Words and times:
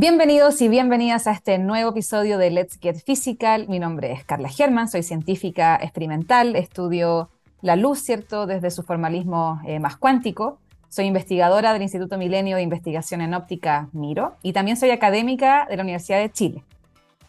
Bienvenidos 0.00 0.62
y 0.62 0.70
bienvenidas 0.70 1.26
a 1.26 1.32
este 1.32 1.58
nuevo 1.58 1.90
episodio 1.90 2.38
de 2.38 2.50
Let's 2.50 2.78
Get 2.80 3.04
Physical. 3.04 3.68
Mi 3.68 3.78
nombre 3.78 4.12
es 4.12 4.24
Carla 4.24 4.48
German, 4.48 4.88
soy 4.88 5.02
científica 5.02 5.76
experimental, 5.76 6.56
estudio 6.56 7.28
la 7.60 7.76
luz, 7.76 7.98
¿cierto?, 7.98 8.46
desde 8.46 8.70
su 8.70 8.82
formalismo 8.82 9.60
eh, 9.66 9.78
más 9.78 9.98
cuántico. 9.98 10.58
Soy 10.88 11.04
investigadora 11.04 11.74
del 11.74 11.82
Instituto 11.82 12.16
Milenio 12.16 12.56
de 12.56 12.62
Investigación 12.62 13.20
en 13.20 13.34
Óptica 13.34 13.90
Miro 13.92 14.36
y 14.40 14.54
también 14.54 14.78
soy 14.78 14.88
académica 14.88 15.66
de 15.68 15.76
la 15.76 15.82
Universidad 15.82 16.20
de 16.20 16.32
Chile. 16.32 16.64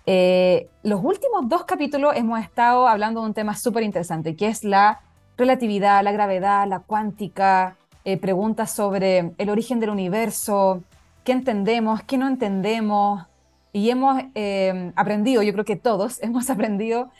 Eh, 0.05 0.69
los 0.83 1.03
últimos 1.03 1.49
dos 1.49 1.65
capítulos 1.65 2.13
hemos 2.15 2.39
estado 2.39 2.87
hablando 2.87 3.19
de 3.19 3.27
un 3.27 3.33
tema 3.33 3.53
súper 3.57 3.83
interesante, 3.83 4.37
que 4.37 4.47
es 4.47 4.63
la 4.63 5.01
relatividad, 5.35 6.01
la 6.05 6.13
gravedad, 6.13 6.65
la 6.69 6.79
cuántica, 6.79 7.75
eh, 8.05 8.15
preguntas 8.15 8.71
sobre 8.71 9.33
el 9.37 9.49
origen 9.49 9.81
del 9.81 9.89
universo, 9.89 10.81
qué 11.23 11.31
entendemos, 11.31 12.03
qué 12.03 12.17
no 12.17 12.27
entendemos. 12.27 13.25
Y 13.73 13.89
hemos 13.89 14.21
eh, 14.35 14.91
aprendido, 14.95 15.43
yo 15.43 15.53
creo 15.53 15.65
que 15.65 15.75
todos 15.75 16.21
hemos 16.23 16.49
aprendido 16.49 17.11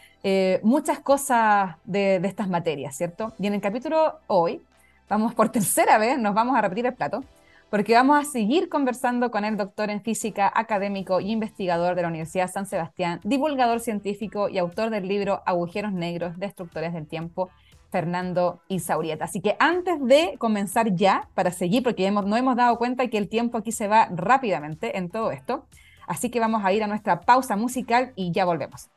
muchas 0.61 0.99
cosas 0.99 1.77
de, 1.83 2.19
de, 2.19 2.27
estas 2.27 2.47
materias, 2.47 2.95
¿cierto? 2.95 3.33
Y 3.39 3.47
en 3.47 3.55
el 3.55 3.61
capítulo 3.61 4.19
hoy, 4.27 4.61
vamos 5.09 5.33
por 5.33 5.49
tercera 5.49 5.97
vez, 5.97 6.19
nos 6.19 6.35
vamos 6.35 6.55
a 6.55 6.61
repetir 6.61 6.85
el 6.85 6.93
plato, 6.93 7.23
porque 7.71 7.93
vamos 7.93 8.19
a 8.19 8.29
seguir 8.29 8.67
conversando 8.67 9.31
con 9.31 9.45
el 9.45 9.55
doctor 9.55 9.89
en 9.89 10.01
física, 10.01 10.51
académico 10.53 11.21
y 11.21 11.31
investigador 11.31 11.95
de 11.95 12.01
la 12.01 12.09
Universidad 12.09 12.51
San 12.51 12.65
Sebastián, 12.65 13.21
divulgador 13.23 13.79
científico 13.79 14.49
y 14.49 14.57
autor 14.57 14.89
del 14.89 15.07
libro 15.07 15.41
Agujeros 15.45 15.93
Negros, 15.93 16.37
Destructores 16.37 16.91
del 16.93 17.07
Tiempo, 17.07 17.49
Fernando 17.91 18.61
Isaurieta. 18.67 19.25
Así 19.25 19.41
que 19.41 19.55
antes 19.59 20.03
de 20.03 20.35
comenzar 20.37 20.95
ya, 20.95 21.29
para 21.35 21.51
seguir, 21.51 21.83
porque 21.83 22.07
hemos, 22.07 22.25
no 22.25 22.37
hemos 22.37 22.55
dado 22.55 22.77
cuenta 22.77 23.07
que 23.07 23.17
el 23.17 23.29
tiempo 23.29 23.57
aquí 23.57 23.71
se 23.71 23.87
va 23.87 24.07
rápidamente 24.09 24.97
en 24.97 25.09
todo 25.09 25.31
esto, 25.31 25.67
así 26.07 26.29
que 26.29 26.39
vamos 26.39 26.63
a 26.65 26.71
ir 26.73 26.83
a 26.83 26.87
nuestra 26.87 27.21
pausa 27.21 27.55
musical 27.55 28.13
y 28.15 28.31
ya 28.31 28.45
volvemos. 28.45 28.89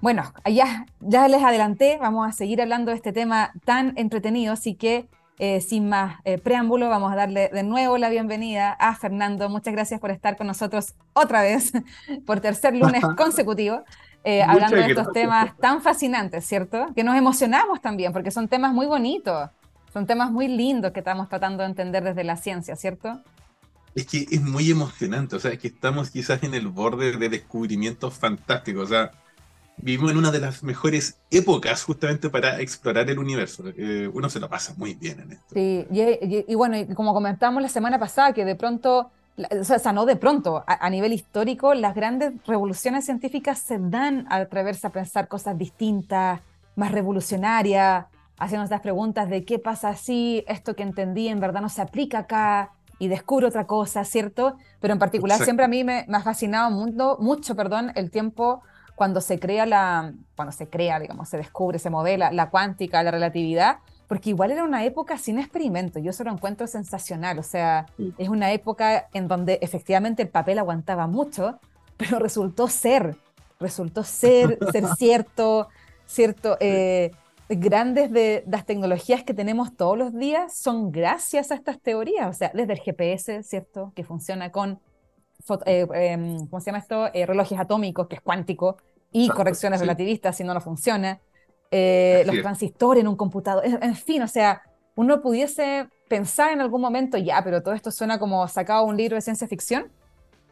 Bueno, 0.00 0.32
ya, 0.44 0.86
ya 1.00 1.28
les 1.28 1.42
adelanté, 1.42 1.96
vamos 2.00 2.28
a 2.28 2.32
seguir 2.32 2.60
hablando 2.60 2.90
de 2.90 2.96
este 2.96 3.12
tema 3.12 3.52
tan 3.64 3.92
entretenido, 3.96 4.52
así 4.52 4.74
que 4.74 5.08
eh, 5.38 5.60
sin 5.60 5.88
más 5.88 6.20
eh, 6.24 6.38
preámbulo, 6.38 6.88
vamos 6.88 7.12
a 7.12 7.16
darle 7.16 7.48
de 7.48 7.62
nuevo 7.62 7.98
la 7.98 8.10
bienvenida 8.10 8.72
a 8.72 8.94
Fernando. 8.94 9.48
Muchas 9.48 9.72
gracias 9.72 9.98
por 9.98 10.10
estar 10.10 10.36
con 10.36 10.46
nosotros 10.46 10.94
otra 11.14 11.42
vez, 11.42 11.72
por 12.26 12.40
tercer 12.40 12.76
lunes 12.76 13.02
consecutivo, 13.16 13.82
eh, 14.24 14.42
hablando 14.42 14.76
de 14.76 14.86
estos 14.86 15.12
temas 15.12 15.56
tan 15.58 15.82
fascinantes, 15.82 16.44
¿cierto? 16.44 16.86
Que 16.94 17.04
nos 17.04 17.16
emocionamos 17.16 17.80
también, 17.80 18.12
porque 18.12 18.30
son 18.30 18.48
temas 18.48 18.72
muy 18.72 18.86
bonitos, 18.86 19.50
son 19.92 20.06
temas 20.06 20.30
muy 20.30 20.48
lindos 20.48 20.92
que 20.92 21.00
estamos 21.00 21.28
tratando 21.28 21.62
de 21.62 21.70
entender 21.70 22.04
desde 22.04 22.24
la 22.24 22.36
ciencia, 22.36 22.76
¿cierto? 22.76 23.20
Es 23.94 24.06
que 24.06 24.26
es 24.30 24.40
muy 24.40 24.70
emocionante, 24.70 25.36
o 25.36 25.38
sea, 25.38 25.52
es 25.52 25.58
que 25.58 25.68
estamos 25.68 26.10
quizás 26.10 26.42
en 26.42 26.54
el 26.54 26.68
borde 26.68 27.16
de 27.16 27.28
descubrimientos 27.28 28.14
fantásticos, 28.14 28.84
o 28.84 28.86
sea, 28.86 29.10
vivimos 29.76 30.12
en 30.12 30.18
una 30.18 30.30
de 30.30 30.40
las 30.40 30.62
mejores 30.62 31.18
épocas 31.30 31.82
justamente 31.82 32.30
para 32.30 32.60
explorar 32.60 33.08
el 33.10 33.18
universo. 33.18 33.64
Eh, 33.76 34.08
uno 34.12 34.30
se 34.30 34.40
lo 34.40 34.48
pasa 34.48 34.74
muy 34.76 34.94
bien 34.94 35.20
en 35.20 35.32
esto. 35.32 35.54
Sí, 35.54 35.86
y, 35.90 36.54
bueno, 36.54 36.76
como 36.94 37.12
comentamos 37.12 37.62
la 37.62 37.68
semana 37.68 37.98
pasada, 37.98 38.32
que 38.32 38.44
de 38.44 38.54
pronto, 38.54 39.10
o 39.36 39.64
sea, 39.64 39.92
no 39.92 40.04
de 40.04 40.16
pronto, 40.16 40.62
a, 40.66 40.90
nivel 40.90 41.12
histórico, 41.12 41.74
las 41.74 41.94
grandes 41.94 42.32
revoluciones 42.46 43.04
científicas 43.04 43.58
se 43.58 43.78
dan 43.78 44.26
a 44.30 44.36
atreverse 44.36 44.86
a 44.86 44.90
pensar 44.90 45.28
cosas 45.28 45.56
distintas, 45.56 46.40
más 46.76 46.92
revolucionarias, 46.92 48.06
haciendo 48.38 48.64
estas 48.64 48.80
preguntas 48.80 49.28
de 49.28 49.44
qué 49.44 49.58
pasa 49.58 49.94
si 49.94 50.44
esto 50.48 50.74
que 50.74 50.82
entendí 50.82 51.28
en 51.28 51.40
verdad 51.40 51.60
no 51.60 51.68
se 51.68 51.80
aplica 51.80 52.20
acá 52.20 52.72
y 52.98 53.08
descubro 53.08 53.48
otra 53.48 53.66
cosa, 53.66 54.04
¿cierto? 54.04 54.56
Pero 54.80 54.92
en 54.92 54.98
particular 54.98 55.42
siempre 55.42 55.64
a 55.64 55.68
mí 55.68 55.82
me, 55.82 56.04
me 56.08 56.16
ha 56.16 56.22
fascinado 56.22 56.70
mucho, 56.70 57.16
mucho 57.18 57.56
perdón, 57.56 57.92
el 57.94 58.10
tiempo 58.10 58.62
cuando 58.94 59.20
se 59.20 59.38
crea 59.38 59.66
la, 59.66 60.12
cuando 60.36 60.52
se 60.52 60.68
crea, 60.68 61.00
digamos, 61.00 61.28
se 61.28 61.36
descubre, 61.38 61.78
se 61.78 61.90
modela 61.90 62.30
la 62.30 62.50
cuántica, 62.50 63.02
la 63.02 63.10
relatividad, 63.10 63.78
porque 64.12 64.28
igual 64.28 64.50
era 64.50 64.62
una 64.62 64.84
época 64.84 65.16
sin 65.16 65.38
experimento, 65.38 65.98
yo 65.98 66.10
eso 66.10 66.22
lo 66.22 66.30
encuentro 66.30 66.66
sensacional, 66.66 67.38
o 67.38 67.42
sea, 67.42 67.86
es 68.18 68.28
una 68.28 68.52
época 68.52 69.08
en 69.14 69.26
donde 69.26 69.58
efectivamente 69.62 70.20
el 70.20 70.28
papel 70.28 70.58
aguantaba 70.58 71.06
mucho, 71.06 71.58
pero 71.96 72.18
resultó 72.18 72.68
ser, 72.68 73.16
resultó 73.58 74.04
ser, 74.04 74.58
ser 74.70 74.84
cierto, 74.98 75.68
cierto, 76.04 76.58
eh, 76.60 77.12
grandes 77.48 78.10
de 78.10 78.44
las 78.46 78.66
tecnologías 78.66 79.24
que 79.24 79.32
tenemos 79.32 79.74
todos 79.74 79.96
los 79.96 80.12
días 80.12 80.54
son 80.58 80.92
gracias 80.92 81.50
a 81.50 81.54
estas 81.54 81.80
teorías, 81.80 82.28
o 82.28 82.34
sea, 82.34 82.50
desde 82.52 82.74
el 82.74 82.80
GPS, 82.80 83.42
¿cierto? 83.42 83.92
Que 83.96 84.04
funciona 84.04 84.52
con 84.52 84.78
eh, 85.64 85.86
em, 85.94 86.46
¿cómo 86.48 86.60
se 86.60 86.66
llama 86.66 86.80
esto? 86.80 87.08
Eh, 87.14 87.24
relojes 87.24 87.58
atómicos, 87.58 88.08
que 88.08 88.16
es 88.16 88.20
cuántico, 88.20 88.76
y 89.10 89.30
correcciones 89.30 89.80
relativistas 89.80 90.36
si 90.36 90.44
no, 90.44 90.52
no 90.52 90.60
funciona. 90.60 91.18
Eh, 91.74 92.22
los 92.26 92.42
transistores 92.42 93.00
en 93.00 93.08
un 93.08 93.16
computador, 93.16 93.64
en, 93.64 93.96
fin, 93.96 94.20
o 94.20 94.28
sea, 94.28 94.60
uno 94.94 95.22
pudiese 95.22 95.88
pensar 96.06 96.52
en 96.52 96.60
algún 96.60 96.82
momento, 96.82 97.16
ya, 97.16 97.42
pero 97.42 97.62
todo 97.62 97.72
esto 97.72 97.90
suena 97.90 98.18
como 98.18 98.46
sacado 98.46 98.84
un 98.84 98.98
libro 98.98 99.14
de 99.16 99.22
ciencia 99.22 99.48
ficción, 99.48 99.90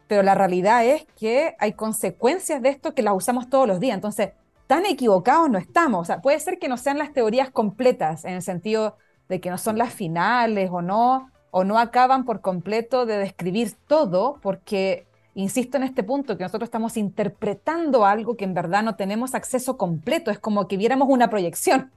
pero 0.07 0.23
la 0.23 0.33
realidad 0.33 0.83
es 0.83 1.05
que 1.19 1.55
hay 1.59 1.73
consecuencias 1.73 2.59
de 2.63 2.69
esto 2.69 2.95
que 2.95 3.03
las 3.03 3.13
usamos 3.13 3.51
todos 3.51 3.67
los 3.67 3.79
días. 3.79 3.93
Entonces, 3.93 4.31
tan 4.65 4.85
equivocados 4.87 5.49
no 5.49 5.59
estamos. 5.59 6.01
O 6.01 6.05
sea, 6.05 6.21
puede 6.21 6.39
ser 6.39 6.57
que 6.57 6.67
no 6.67 6.77
sean 6.77 6.97
las 6.97 7.13
teorías 7.13 7.51
completas, 7.51 8.25
en 8.25 8.33
el 8.33 8.41
sentido 8.41 8.97
de 9.29 9.39
que 9.39 9.51
no 9.51 9.59
son 9.59 9.77
las 9.77 9.93
finales 9.93 10.69
o 10.73 10.81
no, 10.81 11.29
o 11.51 11.63
no 11.63 11.77
acaban 11.77 12.25
por 12.25 12.41
completo 12.41 13.05
de 13.05 13.17
describir 13.17 13.73
todo, 13.87 14.39
porque, 14.41 15.05
insisto 15.35 15.77
en 15.77 15.83
este 15.83 16.03
punto, 16.03 16.37
que 16.37 16.43
nosotros 16.43 16.67
estamos 16.67 16.97
interpretando 16.97 18.05
algo 18.05 18.35
que 18.35 18.45
en 18.45 18.53
verdad 18.53 18.83
no 18.83 18.95
tenemos 18.95 19.33
acceso 19.35 19.77
completo, 19.77 20.31
es 20.31 20.39
como 20.39 20.67
que 20.67 20.77
viéramos 20.77 21.07
una 21.09 21.29
proyección. 21.29 21.91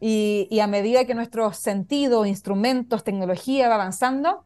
Y, 0.00 0.58
a 0.58 0.66
medida 0.66 1.04
que 1.04 1.14
nuestros 1.14 1.58
sentidos, 1.58 2.26
instrumentos, 2.26 3.04
tecnología 3.04 3.68
va 3.68 3.76
avanzando, 3.76 4.44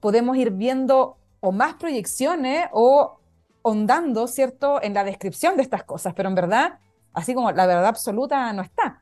podemos 0.00 0.36
ir 0.36 0.50
viendo 0.50 1.16
o 1.40 1.50
más 1.50 1.74
proyecciones 1.74 2.66
o 2.72 3.18
hondando, 3.62 4.26
¿cierto?, 4.26 4.82
en 4.82 4.92
la 4.92 5.04
descripción 5.04 5.56
de 5.56 5.62
estas 5.62 5.84
cosas, 5.84 6.12
pero 6.14 6.28
en 6.28 6.34
verdad, 6.34 6.78
así 7.14 7.34
como 7.34 7.50
la 7.52 7.66
verdad 7.66 7.86
absoluta 7.86 8.52
no 8.52 8.60
está. 8.60 9.00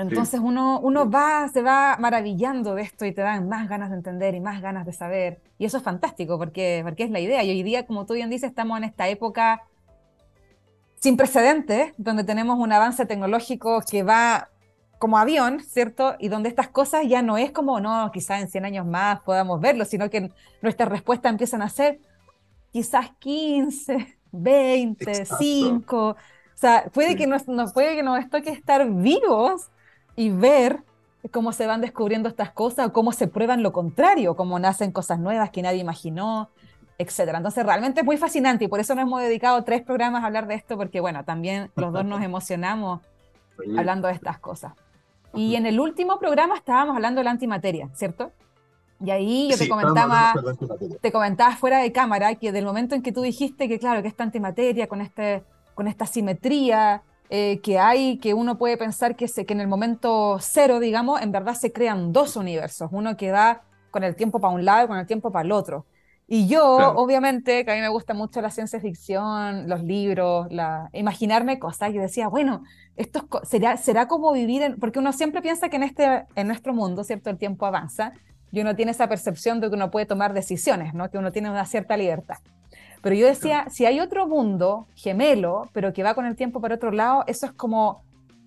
Entonces 0.00 0.40
uno, 0.40 0.80
uno 0.80 1.10
va, 1.10 1.48
se 1.48 1.62
va 1.62 1.96
maravillando 1.98 2.74
de 2.74 2.82
esto 2.82 3.04
y 3.04 3.12
te 3.12 3.22
dan 3.22 3.48
más 3.48 3.68
ganas 3.68 3.90
de 3.90 3.96
entender 3.96 4.34
y 4.34 4.40
más 4.40 4.62
ganas 4.62 4.86
de 4.86 4.92
saber. 4.92 5.40
Y 5.58 5.66
eso 5.66 5.76
es 5.76 5.82
fantástico 5.82 6.38
porque, 6.38 6.80
porque 6.84 7.04
es 7.04 7.10
la 7.10 7.20
idea. 7.20 7.42
Y 7.44 7.50
hoy 7.50 7.62
día, 7.62 7.86
como 7.86 8.06
tú 8.06 8.14
bien 8.14 8.30
dices, 8.30 8.50
estamos 8.50 8.78
en 8.78 8.84
esta 8.84 9.08
época 9.08 9.62
sin 10.96 11.16
precedentes, 11.16 11.92
donde 11.96 12.24
tenemos 12.24 12.58
un 12.58 12.72
avance 12.72 13.06
tecnológico 13.06 13.82
que 13.90 14.02
va 14.02 14.48
como 14.98 15.16
avión, 15.16 15.60
¿cierto? 15.60 16.14
Y 16.18 16.28
donde 16.28 16.50
estas 16.50 16.68
cosas 16.68 17.06
ya 17.08 17.22
no 17.22 17.38
es 17.38 17.52
como, 17.52 17.80
no, 17.80 18.10
quizás 18.12 18.42
en 18.42 18.48
100 18.48 18.64
años 18.66 18.86
más 18.86 19.20
podamos 19.20 19.60
verlo, 19.60 19.86
sino 19.86 20.10
que 20.10 20.30
nuestras 20.60 20.90
respuestas 20.90 21.30
empiezan 21.30 21.62
a 21.62 21.70
ser 21.70 22.00
quizás 22.70 23.10
15, 23.18 24.18
20, 24.32 25.24
5. 25.24 26.08
O 26.08 26.16
sea, 26.54 26.84
puede, 26.92 27.16
que 27.16 27.26
nos, 27.26 27.44
puede 27.72 27.96
que 27.96 28.02
nos 28.02 28.28
toque 28.28 28.50
estar 28.50 28.88
vivos 28.90 29.70
y 30.20 30.28
ver 30.28 30.82
cómo 31.30 31.50
se 31.50 31.66
van 31.66 31.80
descubriendo 31.80 32.28
estas 32.28 32.50
cosas 32.50 32.88
o 32.88 32.92
cómo 32.92 33.10
se 33.12 33.26
prueban 33.26 33.62
lo 33.62 33.72
contrario, 33.72 34.36
cómo 34.36 34.58
nacen 34.58 34.92
cosas 34.92 35.18
nuevas 35.18 35.48
que 35.48 35.62
nadie 35.62 35.78
imaginó, 35.78 36.50
etcétera. 36.98 37.38
Entonces 37.38 37.64
realmente 37.64 38.00
es 38.00 38.04
muy 38.04 38.18
fascinante 38.18 38.66
y 38.66 38.68
por 38.68 38.80
eso 38.80 38.94
nos 38.94 39.04
hemos 39.04 39.22
dedicado 39.22 39.64
tres 39.64 39.80
programas 39.80 40.22
a 40.22 40.26
hablar 40.26 40.46
de 40.46 40.56
esto 40.56 40.76
porque 40.76 41.00
bueno, 41.00 41.24
también 41.24 41.70
los 41.74 41.90
dos 41.90 42.04
nos 42.04 42.22
emocionamos 42.22 43.00
hablando 43.78 44.08
de 44.08 44.14
estas 44.14 44.38
cosas. 44.38 44.74
Y 45.32 45.54
en 45.54 45.64
el 45.64 45.80
último 45.80 46.18
programa 46.18 46.54
estábamos 46.54 46.96
hablando 46.96 47.20
de 47.20 47.24
la 47.24 47.30
antimateria, 47.30 47.88
¿cierto? 47.94 48.30
Y 49.02 49.10
ahí 49.10 49.48
yo 49.50 49.56
te 49.56 49.70
comentaba, 49.70 50.34
te 51.00 51.10
comentaba 51.10 51.56
fuera 51.56 51.78
de 51.78 51.92
cámara 51.92 52.34
que 52.34 52.52
del 52.52 52.66
momento 52.66 52.94
en 52.94 53.00
que 53.00 53.12
tú 53.12 53.22
dijiste 53.22 53.68
que 53.70 53.78
claro, 53.78 54.02
que 54.02 54.08
esta 54.08 54.24
antimateria 54.24 54.86
con 54.86 55.00
este 55.00 55.44
con 55.74 55.88
esta 55.88 56.04
simetría 56.04 57.04
eh, 57.32 57.60
que 57.62 57.78
hay, 57.78 58.18
que 58.18 58.34
uno 58.34 58.58
puede 58.58 58.76
pensar 58.76 59.14
que, 59.14 59.28
se, 59.28 59.46
que 59.46 59.54
en 59.54 59.60
el 59.60 59.68
momento 59.68 60.38
cero, 60.40 60.80
digamos, 60.80 61.22
en 61.22 61.30
verdad 61.30 61.54
se 61.54 61.72
crean 61.72 62.12
dos 62.12 62.34
universos, 62.34 62.90
uno 62.92 63.16
que 63.16 63.30
va 63.30 63.62
con 63.92 64.02
el 64.02 64.16
tiempo 64.16 64.40
para 64.40 64.52
un 64.52 64.64
lado 64.64 64.84
y 64.84 64.88
con 64.88 64.98
el 64.98 65.06
tiempo 65.06 65.30
para 65.30 65.44
el 65.44 65.52
otro. 65.52 65.86
Y 66.26 66.48
yo, 66.48 66.64
obviamente, 66.96 67.64
que 67.64 67.70
a 67.70 67.74
mí 67.74 67.80
me 67.80 67.88
gusta 67.88 68.14
mucho 68.14 68.40
la 68.40 68.50
ciencia 68.50 68.80
ficción, 68.80 69.68
los 69.68 69.82
libros, 69.84 70.46
la, 70.50 70.90
imaginarme 70.92 71.58
cosas, 71.60 71.90
y 71.90 71.98
decía, 71.98 72.28
bueno, 72.28 72.64
esto 72.96 73.28
será, 73.44 73.76
será 73.76 74.08
como 74.08 74.32
vivir 74.32 74.62
en, 74.62 74.78
porque 74.78 74.98
uno 74.98 75.12
siempre 75.12 75.40
piensa 75.40 75.68
que 75.68 75.76
en, 75.76 75.84
este, 75.84 76.26
en 76.34 76.46
nuestro 76.48 76.74
mundo, 76.74 77.04
¿cierto? 77.04 77.30
El 77.30 77.38
tiempo 77.38 77.64
avanza, 77.64 78.12
y 78.52 78.60
uno 78.60 78.74
tiene 78.74 78.90
esa 78.90 79.08
percepción 79.08 79.60
de 79.60 79.68
que 79.68 79.76
uno 79.76 79.90
puede 79.90 80.06
tomar 80.06 80.32
decisiones, 80.32 80.94
¿no? 80.94 81.10
Que 81.10 81.18
uno 81.18 81.30
tiene 81.30 81.50
una 81.50 81.64
cierta 81.64 81.96
libertad. 81.96 82.38
Pero 83.02 83.16
yo 83.16 83.26
decía, 83.26 83.66
si 83.70 83.86
hay 83.86 84.00
otro 84.00 84.26
mundo 84.26 84.86
gemelo, 84.94 85.70
pero 85.72 85.92
que 85.92 86.02
va 86.02 86.14
con 86.14 86.26
el 86.26 86.36
tiempo 86.36 86.60
para 86.60 86.74
otro 86.74 86.90
lado, 86.90 87.24
eso 87.26 87.46
es 87.46 87.52
como, 87.52 88.02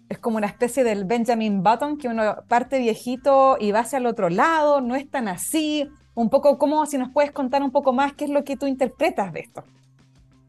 es 0.09 0.19
como 0.19 0.37
una 0.37 0.47
especie 0.47 0.83
del 0.83 1.05
Benjamin 1.05 1.63
Button, 1.63 1.97
que 1.97 2.07
uno 2.07 2.35
parte 2.47 2.77
viejito 2.77 3.57
y 3.59 3.71
va 3.71 3.79
hacia 3.79 3.97
el 3.97 4.05
otro 4.05 4.29
lado, 4.29 4.81
no 4.81 4.95
es 4.95 5.09
tan 5.09 5.27
así. 5.27 5.89
un 6.13 6.29
poco 6.29 6.59
cómo, 6.59 6.85
si 6.85 6.99
nos 6.99 7.09
puedes 7.09 7.31
contar 7.31 7.63
un 7.63 7.71
poco 7.71 7.93
más 7.93 8.13
qué 8.13 8.25
es 8.25 8.29
lo 8.29 8.43
que 8.43 8.55
tú 8.55 8.67
interpretas 8.67 9.33
de 9.33 9.39
esto. 9.39 9.63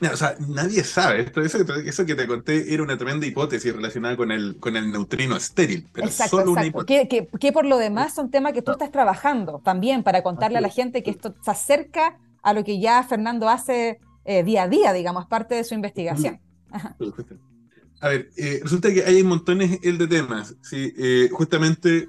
o 0.02 0.16
sea, 0.18 0.36
nadie 0.48 0.84
sabe. 0.84 1.22
Esto, 1.22 1.40
eso, 1.40 2.04
que 2.04 2.14
te 2.14 2.26
conté 2.26 2.74
era 2.74 2.82
una 2.82 2.98
tremenda 2.98 3.26
hipótesis 3.26 3.74
relacionada 3.74 4.18
con 4.18 4.30
el, 4.30 4.58
con 4.60 4.76
el 4.76 4.92
neutrino 4.92 5.34
estéril. 5.34 5.88
Pero 5.94 6.08
exacto, 6.08 6.40
solo 6.40 6.52
Una 6.52 6.66
hipótesis. 6.66 7.08
Que, 7.08 7.26
que, 7.26 7.52
por 7.52 7.64
lo 7.64 7.78
demás 7.78 8.14
son 8.14 8.30
temas 8.30 8.52
que 8.52 8.60
tú 8.60 8.72
estás 8.72 8.92
trabajando 8.92 9.62
también 9.64 10.02
para 10.02 10.22
contarle 10.22 10.58
a 10.58 10.60
la 10.60 10.68
gente 10.68 11.02
que 11.02 11.10
esto 11.10 11.34
se 11.42 11.50
acerca 11.50 12.18
a 12.44 12.52
lo 12.52 12.62
que 12.62 12.78
ya 12.78 13.02
Fernando 13.02 13.48
hace 13.48 13.98
eh, 14.24 14.44
día 14.44 14.64
a 14.64 14.68
día, 14.68 14.92
digamos, 14.92 15.26
parte 15.26 15.54
de 15.54 15.64
su 15.64 15.74
investigación. 15.74 16.40
A 18.00 18.08
ver, 18.08 18.30
eh, 18.36 18.60
resulta 18.62 18.92
que 18.92 19.02
hay 19.02 19.22
montones 19.24 19.80
de 19.80 20.06
temas. 20.06 20.54
¿sí? 20.60 20.92
Eh, 20.98 21.30
justamente 21.32 22.08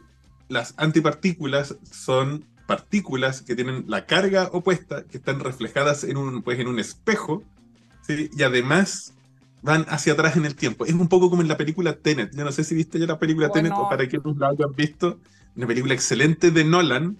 las 0.49 0.73
antipartículas 0.77 1.77
son 1.89 2.45
partículas 2.67 3.41
que 3.41 3.55
tienen 3.55 3.85
la 3.87 4.05
carga 4.05 4.49
opuesta, 4.51 5.05
que 5.05 5.17
están 5.17 5.39
reflejadas 5.39 6.03
en 6.03 6.17
un, 6.17 6.41
pues, 6.43 6.59
en 6.59 6.67
un 6.67 6.79
espejo, 6.79 7.43
¿sí? 8.01 8.29
y 8.35 8.43
además 8.43 9.13
van 9.61 9.85
hacia 9.87 10.13
atrás 10.13 10.35
en 10.35 10.45
el 10.45 10.55
tiempo. 10.55 10.85
Es 10.85 10.93
un 10.93 11.07
poco 11.07 11.29
como 11.29 11.41
en 11.41 11.47
la 11.47 11.57
película 11.57 11.93
Tenet. 11.93 12.35
Yo 12.35 12.43
no 12.43 12.51
sé 12.51 12.63
si 12.63 12.75
viste 12.75 12.99
ya 12.99 13.05
la 13.05 13.19
película 13.19 13.49
Tenet 13.49 13.71
o 13.73 13.87
para 13.87 14.05
quienes 14.07 14.35
la 14.37 14.49
hayan 14.49 14.73
visto. 14.75 15.19
Una 15.55 15.65
película 15.65 15.93
excelente 15.93 16.51
de 16.51 16.65
Nolan. 16.65 17.17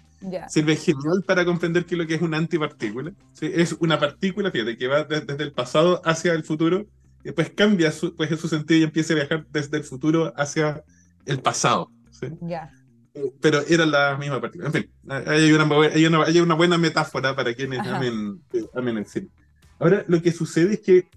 Sirve 0.50 0.76
genial 0.76 1.24
para 1.26 1.46
comprender 1.46 1.86
qué 1.86 1.96
es 1.96 2.00
lo 2.00 2.08
que 2.08 2.16
es 2.16 2.22
una 2.22 2.38
antipartícula. 2.38 3.12
¿sí? 3.34 3.52
Es 3.54 3.74
una 3.80 4.00
partícula, 4.00 4.52
fíjate, 4.52 4.78
que 4.78 4.88
va 4.88 5.04
desde 5.04 5.44
el 5.44 5.52
pasado 5.52 6.02
hacia 6.04 6.34
el 6.34 6.44
futuro 6.44 6.86
después 7.26 7.50
cambia 7.50 7.92
su, 7.92 8.16
pues, 8.16 8.30
su 8.40 8.48
sentido 8.48 8.82
y 8.82 8.84
empieza 8.84 9.14
a 9.14 9.18
viajar 9.18 9.46
desde 9.50 9.78
el 9.78 9.84
futuro 9.84 10.32
hacia 10.38 10.84
el 11.26 11.42
pasado. 11.42 11.92
¿sí? 12.12 12.28
Eh, 13.16 13.32
pero 13.42 13.62
era 13.68 13.86
la 13.86 14.16
misma 14.18 14.40
partícula. 14.40 14.68
En 14.68 14.74
fin, 14.74 14.92
hay 15.10 15.52
una, 15.52 15.68
hay 15.88 16.06
una, 16.06 16.24
hay 16.24 16.40
una 16.40 16.54
buena 16.54 16.78
metáfora 16.78 17.36
para 17.36 17.54
quienes 17.54 17.80
amen, 17.80 18.42
amen 18.76 18.98
el 18.98 19.06
cine. 19.08 19.30
Ahora, 19.80 20.06
lo 20.08 20.22
que 20.22 20.32
sucede 20.32 20.76
es 20.76 20.82
que 20.82 21.10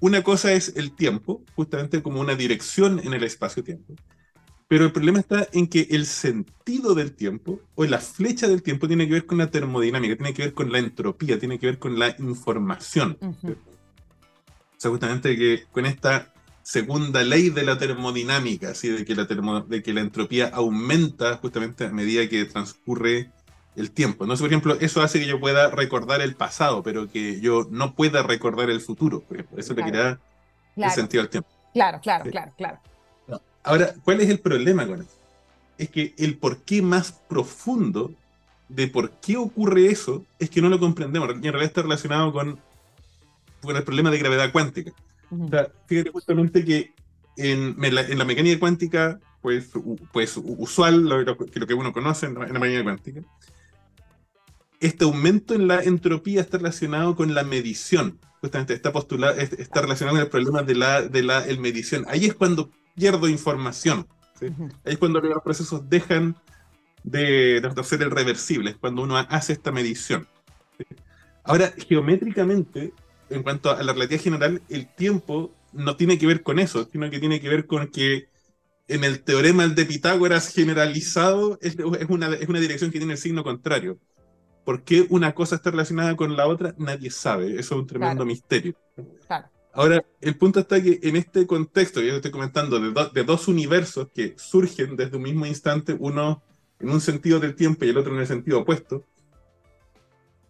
una 0.00 0.22
cosa 0.22 0.52
es 0.52 0.76
el 0.76 0.94
tiempo, 0.94 1.44
justamente 1.56 2.02
como 2.02 2.20
una 2.20 2.36
dirección 2.36 3.00
en 3.00 3.12
el 3.12 3.24
espacio-tiempo. 3.24 3.94
Pero 4.70 4.84
el 4.84 4.92
problema 4.92 5.18
está 5.18 5.48
en 5.52 5.66
que 5.66 5.88
el 5.90 6.06
sentido 6.06 6.94
del 6.94 7.10
tiempo 7.10 7.58
o 7.74 7.84
la 7.86 7.98
flecha 7.98 8.46
del 8.46 8.62
tiempo 8.62 8.86
tiene 8.86 9.08
que 9.08 9.14
ver 9.14 9.26
con 9.26 9.38
la 9.38 9.50
termodinámica, 9.50 10.14
tiene 10.14 10.32
que 10.32 10.42
ver 10.42 10.54
con 10.54 10.70
la 10.70 10.78
entropía, 10.78 11.40
tiene 11.40 11.58
que 11.58 11.66
ver 11.66 11.80
con 11.80 11.98
la 11.98 12.14
información. 12.20 13.18
O 13.20 13.56
sea, 14.76 14.92
justamente 14.92 15.36
que 15.36 15.64
con 15.72 15.86
esta 15.86 16.32
segunda 16.62 17.24
ley 17.24 17.50
de 17.50 17.64
la 17.64 17.78
termodinámica, 17.78 18.72
¿sí? 18.76 18.90
de, 18.90 19.04
que 19.04 19.16
la 19.16 19.24
de 19.24 19.82
que 19.82 19.92
la 19.92 20.02
entropía 20.02 20.52
aumenta 20.54 21.38
justamente 21.38 21.86
a 21.86 21.90
medida 21.90 22.28
que 22.28 22.44
transcurre 22.44 23.32
el 23.74 23.90
tiempo. 23.90 24.24
¿no? 24.24 24.36
por 24.36 24.46
ejemplo, 24.46 24.76
eso 24.78 25.02
hace 25.02 25.18
que 25.18 25.26
yo 25.26 25.40
pueda 25.40 25.70
recordar 25.70 26.20
el 26.20 26.36
pasado, 26.36 26.84
pero 26.84 27.10
que 27.10 27.40
yo 27.40 27.66
no 27.72 27.96
pueda 27.96 28.22
recordar 28.22 28.70
el 28.70 28.80
futuro. 28.80 29.24
Eso 29.56 29.74
le 29.74 29.82
crea 29.82 30.20
el 30.76 30.90
sentido 30.92 31.24
al 31.24 31.28
tiempo. 31.28 31.48
Claro, 31.74 31.98
claro, 32.00 32.30
claro, 32.30 32.52
claro. 32.56 32.78
Ahora, 33.62 33.94
¿cuál 34.04 34.20
es 34.20 34.28
el 34.28 34.40
problema 34.40 34.86
con 34.86 35.02
eso? 35.02 35.16
Es 35.78 35.90
que 35.90 36.14
el 36.18 36.36
porqué 36.36 36.82
más 36.82 37.12
profundo 37.12 38.12
de 38.68 38.86
por 38.86 39.10
qué 39.12 39.36
ocurre 39.36 39.86
eso 39.86 40.24
es 40.38 40.50
que 40.50 40.62
no 40.62 40.68
lo 40.68 40.78
comprendemos. 40.78 41.28
Y 41.30 41.32
en 41.32 41.42
realidad 41.42 41.64
está 41.64 41.82
relacionado 41.82 42.32
con 42.32 42.58
con 43.60 43.76
el 43.76 43.84
problema 43.84 44.10
de 44.10 44.18
gravedad 44.18 44.52
cuántica. 44.52 44.92
O 45.30 45.48
sea, 45.48 45.68
fíjate 45.86 46.10
justamente 46.10 46.64
que 46.64 46.92
en, 47.36 47.76
la, 47.78 48.24
mecánica 48.24 48.58
cuántica, 48.58 49.20
pues, 49.40 49.70
pues 50.12 50.36
usual, 50.36 51.04
lo, 51.04 51.36
que 51.36 51.74
uno 51.74 51.92
conoce 51.92 52.26
en 52.26 52.34
la, 52.34 52.46
mecánica 52.46 52.82
cuántica, 52.82 53.20
este 54.80 55.04
aumento 55.04 55.54
en 55.54 55.68
la 55.68 55.82
entropía 55.82 56.40
está 56.40 56.58
relacionado 56.58 57.14
con 57.14 57.34
la 57.34 57.44
medición. 57.44 58.18
Justamente 58.40 58.72
está 58.72 58.92
postulado, 58.92 59.38
está 59.38 59.82
relacionado 59.82 60.16
con 60.16 60.24
el 60.24 60.30
problema 60.30 60.62
de 60.62 60.74
la, 60.74 61.02
de 61.02 61.22
la 61.22 61.44
el 61.44 61.60
medición. 61.60 62.06
Ahí 62.08 62.24
es 62.24 62.34
cuando 62.34 62.70
pierdo 62.94 63.28
información. 63.28 64.06
Ahí 64.40 64.92
es 64.92 64.98
cuando 64.98 65.20
los 65.20 65.42
procesos 65.42 65.88
dejan 65.88 66.36
de, 67.02 67.60
de 67.60 67.84
ser 67.84 68.00
irreversibles, 68.00 68.76
cuando 68.76 69.02
uno 69.02 69.16
hace 69.16 69.52
esta 69.52 69.70
medición. 69.72 70.26
Ahora, 71.44 71.72
geométricamente, 71.88 72.92
en 73.28 73.42
cuanto 73.42 73.70
a 73.70 73.82
la 73.82 73.92
relatividad 73.92 74.22
general, 74.22 74.62
el 74.68 74.86
tiempo 74.94 75.52
no 75.72 75.96
tiene 75.96 76.18
que 76.18 76.26
ver 76.26 76.42
con 76.42 76.58
eso, 76.58 76.88
sino 76.90 77.10
que 77.10 77.20
tiene 77.20 77.40
que 77.40 77.48
ver 77.48 77.66
con 77.66 77.88
que 77.88 78.28
en 78.88 79.04
el 79.04 79.22
teorema 79.22 79.66
de 79.68 79.86
Pitágoras 79.86 80.52
generalizado 80.52 81.58
es, 81.62 81.76
una, 82.08 82.34
es 82.34 82.48
una 82.48 82.60
dirección 82.60 82.90
que 82.90 82.98
tiene 82.98 83.14
el 83.14 83.18
signo 83.18 83.44
contrario. 83.44 83.98
¿Por 84.64 84.82
qué 84.82 85.06
una 85.10 85.34
cosa 85.34 85.56
está 85.56 85.70
relacionada 85.70 86.16
con 86.16 86.36
la 86.36 86.46
otra? 86.46 86.74
Nadie 86.76 87.10
sabe. 87.10 87.52
Eso 87.52 87.58
es 87.60 87.80
un 87.80 87.86
tremendo 87.86 88.24
misterio. 88.24 88.74
Ahora, 89.80 90.04
el 90.20 90.36
punto 90.36 90.60
está 90.60 90.82
que 90.82 91.00
en 91.02 91.16
este 91.16 91.46
contexto, 91.46 92.02
yo 92.02 92.14
estoy 92.14 92.30
comentando, 92.30 92.78
de, 92.78 92.92
de, 93.14 93.24
dos 93.24 93.48
universos 93.48 94.08
que 94.14 94.34
surgen 94.36 94.94
desde 94.94 95.16
un 95.16 95.22
mismo 95.22 95.46
instante, 95.46 95.96
uno 95.98 96.42
en 96.78 96.90
un 96.90 97.00
sentido 97.00 97.40
del 97.40 97.54
tiempo 97.54 97.86
y 97.86 97.88
el 97.88 97.96
otro 97.96 98.12
en 98.12 98.20
el 98.20 98.26
sentido 98.26 98.60
opuesto, 98.60 99.06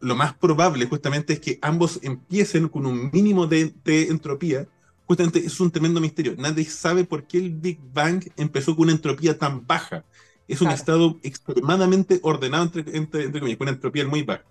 lo 0.01 0.17
más 0.17 0.35
probable 0.35 0.85
justamente 0.87 1.35
es 1.35 1.39
que 1.39 1.61
ambos 1.63 2.01
empiecen 2.03 2.69
con 2.69 2.87
un 2.87 3.09
mínimo 3.13 3.47
de, 3.47 3.73
entropía. 3.85 4.67
Justamente 5.07 5.39
es 5.39 5.61
un 5.61 5.71
tremendo 5.71 6.01
misterio. 6.01 6.35
Nadie 6.37 6.65
sabe 6.65 7.05
por 7.05 7.23
qué 7.23 7.39
el 7.39 7.51
Big 7.51 7.79
Bang 7.93 8.25
empezó 8.37 8.75
con 8.75 8.87
una 8.87 8.93
entropía 8.93 9.39
tan 9.39 9.65
baja. 9.65 10.05
Es 10.49 10.61
un 10.61 10.73
estado 10.73 11.21
extremadamente 11.23 12.19
ordenado, 12.25 12.65
entre, 12.65 12.97
entre, 12.97 13.31
comillas, 13.31 13.59
con 13.59 13.69
una 13.69 13.77
entropía 13.77 14.09
muy 14.09 14.25
baja. 14.25 14.45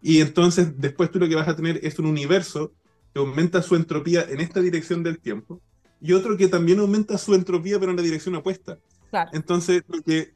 Y 0.00 0.20
entonces 0.20 0.78
después 0.78 1.10
tú 1.10 1.18
lo 1.18 1.28
que 1.28 1.34
vas 1.34 1.48
a 1.48 1.56
tener 1.56 1.80
es 1.82 1.98
un 1.98 2.06
universo 2.06 2.72
que 3.12 3.20
aumenta 3.20 3.62
su 3.62 3.76
entropía 3.76 4.22
en 4.28 4.40
esta 4.40 4.60
dirección 4.60 5.02
del 5.02 5.18
tiempo 5.18 5.60
y 6.00 6.12
otro 6.12 6.36
que 6.36 6.48
también 6.48 6.80
aumenta 6.80 7.18
su 7.18 7.34
entropía 7.34 7.78
pero 7.78 7.90
en 7.90 7.96
la 7.96 8.02
dirección 8.02 8.34
opuesta. 8.34 8.78
Entonces 9.32 9.82
lo 9.88 10.02
que 10.02 10.34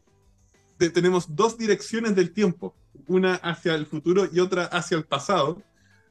tenemos 0.91 1.35
dos 1.35 1.57
direcciones 1.57 2.15
del 2.15 2.33
tiempo 2.33 2.75
una 3.09 3.37
hacia 3.37 3.75
el 3.75 3.87
futuro 3.87 4.29
y 4.31 4.41
otra 4.41 4.65
hacia 4.65 4.97
el 4.97 5.05
pasado, 5.05 5.63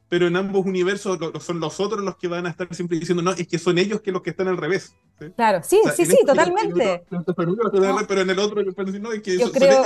pero 0.08 0.28
en 0.28 0.36
ambos 0.36 0.64
universos 0.64 1.18
son 1.40 1.58
los 1.58 1.80
otros 1.80 2.00
los 2.00 2.16
que 2.16 2.28
van 2.28 2.46
a 2.46 2.50
estar 2.50 2.72
siempre 2.72 2.98
diciendo, 2.98 3.22
no, 3.22 3.32
es 3.32 3.48
que 3.48 3.58
son 3.58 3.76
ellos 3.78 4.00
que 4.00 4.12
los 4.12 4.22
que 4.22 4.30
están 4.30 4.46
al 4.46 4.56
revés. 4.56 4.94
Claro, 5.34 5.62
sí, 5.64 5.80
sí, 5.96 6.04
sí, 6.06 6.12
este 6.12 6.26
totalmente. 6.26 7.04
Pero 8.06 8.20
en 8.20 8.30
el 8.30 8.38
otro 8.38 8.62
yo 8.62 8.72
creo, 9.52 9.84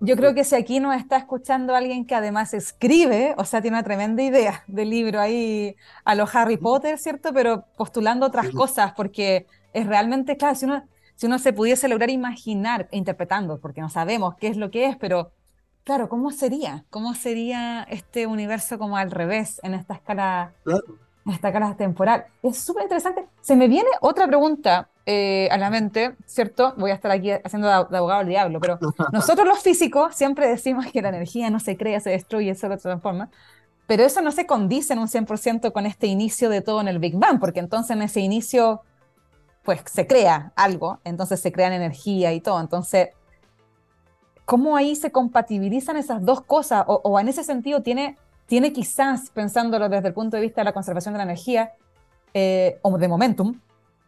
Yo 0.00 0.16
creo 0.16 0.34
que 0.34 0.44
si 0.44 0.54
aquí 0.54 0.80
nos 0.80 0.96
está 0.96 1.18
escuchando 1.18 1.74
alguien 1.74 2.06
que 2.06 2.14
además 2.14 2.54
escribe, 2.54 3.34
o 3.36 3.44
sea, 3.44 3.60
tiene 3.60 3.76
una 3.76 3.84
tremenda 3.84 4.22
idea 4.22 4.64
de 4.68 4.84
libro 4.86 5.20
ahí 5.20 5.76
a 6.04 6.14
los 6.14 6.34
Harry 6.34 6.56
Potter, 6.56 6.98
¿cierto? 6.98 7.34
Pero 7.34 7.64
postulando 7.76 8.26
otras 8.26 8.48
cosas, 8.50 8.92
porque 8.96 9.46
es 9.74 9.86
realmente, 9.86 10.36
claro, 10.38 10.54
si 10.54 10.64
uno, 10.64 10.88
si 11.14 11.26
uno 11.26 11.38
se 11.38 11.52
pudiese 11.52 11.88
lograr 11.88 12.08
imaginar, 12.08 12.88
interpretando, 12.90 13.60
porque 13.60 13.82
no 13.82 13.90
sabemos 13.90 14.36
qué 14.36 14.48
es 14.48 14.56
lo 14.56 14.70
que 14.70 14.86
es, 14.86 14.96
pero 14.96 15.32
Claro, 15.88 16.10
¿cómo 16.10 16.32
sería? 16.32 16.84
¿Cómo 16.90 17.14
sería 17.14 17.82
este 17.84 18.26
universo 18.26 18.78
como 18.78 18.98
al 18.98 19.10
revés 19.10 19.58
en 19.62 19.72
esta 19.72 19.94
escala, 19.94 20.52
en 20.66 21.32
esta 21.32 21.48
escala 21.48 21.74
temporal? 21.78 22.26
Es 22.42 22.58
súper 22.58 22.82
interesante. 22.82 23.26
Se 23.40 23.56
me 23.56 23.68
viene 23.68 23.88
otra 24.02 24.26
pregunta 24.26 24.90
eh, 25.06 25.48
a 25.50 25.56
la 25.56 25.70
mente, 25.70 26.14
¿cierto? 26.26 26.74
Voy 26.76 26.90
a 26.90 26.94
estar 26.94 27.10
aquí 27.10 27.30
haciendo 27.30 27.68
de, 27.68 27.72
abogado 27.72 28.20
al 28.20 28.26
diablo, 28.26 28.60
pero 28.60 28.78
nosotros 29.14 29.48
los 29.48 29.60
físicos 29.60 30.14
siempre 30.14 30.46
decimos 30.46 30.84
que 30.92 31.00
la 31.00 31.08
energía 31.08 31.48
no 31.48 31.58
se 31.58 31.78
crea, 31.78 32.00
se 32.00 32.10
destruye, 32.10 32.54
se 32.54 32.68
transforma. 32.68 33.30
Pero 33.86 34.02
eso 34.02 34.20
no 34.20 34.30
se 34.30 34.44
condice 34.44 34.92
en 34.92 34.98
un 34.98 35.08
100% 35.08 35.72
con 35.72 35.86
este 35.86 36.06
inicio 36.06 36.50
de 36.50 36.60
todo 36.60 36.82
en 36.82 36.88
el 36.88 36.98
Big 36.98 37.16
Bang, 37.16 37.40
porque 37.40 37.60
entonces 37.60 37.96
en 37.96 38.02
ese 38.02 38.20
inicio, 38.20 38.82
pues 39.62 39.80
se 39.86 40.06
crea 40.06 40.52
algo, 40.54 41.00
entonces 41.04 41.40
se 41.40 41.50
crean 41.50 41.72
energía 41.72 42.34
y 42.34 42.42
todo. 42.42 42.60
Entonces, 42.60 43.08
¿Cómo 44.48 44.78
ahí 44.78 44.96
se 44.96 45.12
compatibilizan 45.12 45.98
esas 45.98 46.24
dos 46.24 46.40
cosas? 46.40 46.82
O, 46.86 47.20
en 47.20 47.28
ese 47.28 47.44
sentido 47.44 47.82
tiene, 47.82 48.16
tiene 48.46 48.72
quizás, 48.72 49.28
pensándolo 49.28 49.90
desde 49.90 50.08
el 50.08 50.14
punto 50.14 50.38
de 50.38 50.42
vista 50.42 50.62
de 50.62 50.64
la 50.64 50.72
conservación 50.72 51.12
de 51.12 51.18
la 51.18 51.24
energía, 51.24 51.72
eh, 52.32 52.78
o 52.80 52.96
de 52.96 53.08
momentum, 53.08 53.60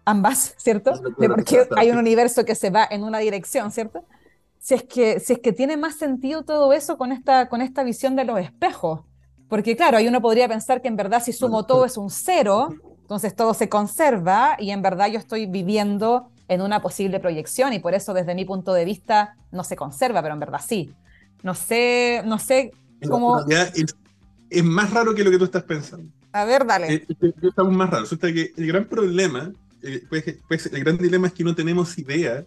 ambas, 0.07 0.55
¿cierto? 0.57 0.93
De 1.19 1.29
porque 1.29 1.69
hay 1.77 1.91
un 1.91 1.99
universo 1.99 2.47
que 2.47 2.55
se 2.55 2.71
va 2.71 2.89
en 2.91 3.05
una 3.05 3.19
dirección, 3.19 3.71
¿cierto? 3.71 4.07
Si 4.59 4.73
es 4.73 4.83
que, 4.83 5.21
si 5.21 5.35
es 5.35 5.41
que 5.41 5.53
tiene 5.53 5.77
más 5.77 5.97
sentido 5.97 6.43
todo 6.43 6.73
eso 6.73 6.97
con 6.97 7.13
esta, 7.13 7.51
con 7.51 7.61
esta 7.61 7.83
visión 7.83 8.17
de 8.17 8.25
los 8.25 8.41
espejos. 8.41 9.03
Porque 9.47 9.77
claro, 9.77 9.99
ahí 9.99 10.09
uno 10.09 10.23
podría 10.23 10.49
pensar 10.49 10.81
que 10.81 10.89
en 10.89 10.97
verdad 10.97 11.23
si 11.23 11.35
sumo 11.35 11.67
todo 11.67 11.85
es 11.85 11.99
un 11.99 12.09
cero, 12.09 12.71
entonces 13.03 13.37
todo 13.37 13.53
se 13.53 13.69
conserva 13.69 14.57
y 14.59 14.71
en 14.71 14.81
verdad 14.81 15.09
yo 15.09 15.19
estoy 15.19 15.45
viviendo 15.45 16.30
en 16.51 16.63
una 16.63 16.83
posible 16.83 17.21
proyección 17.21 17.73
y 17.73 17.79
por 17.79 17.95
eso 17.95 18.13
desde 18.13 18.35
mi 18.35 18.45
punto 18.45 18.75
de 18.75 18.85
vista 18.85 19.37
no 19.53 19.63
se 19.63 19.77
conserva, 19.77 20.21
pero 20.21 20.35
en 20.35 20.41
verdad 20.41 20.61
sí. 20.67 20.93
No 21.45 21.55
sé, 21.55 22.23
no 22.27 22.41
sé 22.41 22.73
cómo... 23.09 23.39
Es, 23.49 24.65
más 24.65 24.91
raro 24.91 25.15
que 25.15 25.23
lo 25.23 25.31
que 25.31 25.39
tú 25.39 25.45
estás 25.45 25.63
pensando. 25.63 26.11
A 26.33 26.45
ver, 26.45 26.67
dale. 26.67 26.93
Eh, 26.93 27.07
estamos 27.41 27.73
más 27.73 27.89
raros. 27.89 28.11
Resulta 28.11 28.33
que 28.33 28.53
el 28.57 28.67
gran 28.67 28.85
problema, 28.87 29.53
eh, 29.81 30.03
pues, 30.09 30.25
pues, 30.49 30.67
el 30.67 30.83
gran 30.83 30.99
dilema 30.99 31.29
es 31.29 31.35
que 31.35 31.45
no 31.45 31.55
tenemos 31.55 31.97
idea 31.99 32.45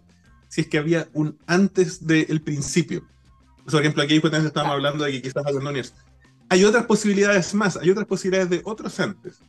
si 0.49 0.61
es 0.61 0.67
que 0.67 0.77
había 0.77 1.07
un 1.13 1.37
antes 1.47 2.05
del 2.05 2.41
principio. 2.41 3.07
Por 3.63 3.79
ejemplo, 3.79 4.03
aquí 4.03 4.17
estamos 4.17 4.73
hablando 4.73 5.05
de 5.05 5.13
que 5.13 5.21
quizás 5.21 5.45
universo. 5.49 5.93
Hay 6.49 6.65
otras 6.65 6.85
posibilidades 6.87 7.53
más, 7.53 7.77
hay 7.77 7.89
otras 7.89 8.05
posibilidades 8.05 8.49
de 8.49 8.61
otros 8.65 8.99
antes. 8.99 9.39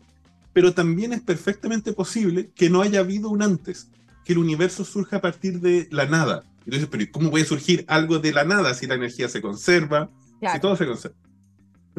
Pero 0.53 0.73
también 0.73 1.13
es 1.13 1.23
perfectamente 1.23 1.93
posible 1.93 2.51
que 2.55 2.71
no 2.71 2.83
haya 2.83 3.01
habido 3.01 3.31
un 3.31 3.43
antes, 3.43 3.89
que 4.25 4.33
el 4.33 4.39
universo 4.39 4.85
surja 4.85 5.19
a 5.19 5.21
partir 5.21 5.61
de 5.61 5.89
la 5.91 6.07
nada. 6.07 6.45
Entonces, 6.65 6.89
pero 6.91 7.05
¿cómo 7.13 7.31
puede 7.31 7.45
surgir 7.45 7.85
algo 7.89 8.19
de 8.19 8.33
la 8.33 8.45
nada 8.45 8.75
si 8.75 8.87
la 8.87 8.95
energía 8.95 9.29
se 9.29 9.43
conserva, 9.43 10.11
si 10.53 10.61
todo 10.61 10.77
se 10.77 10.87
conserva? 10.87 11.17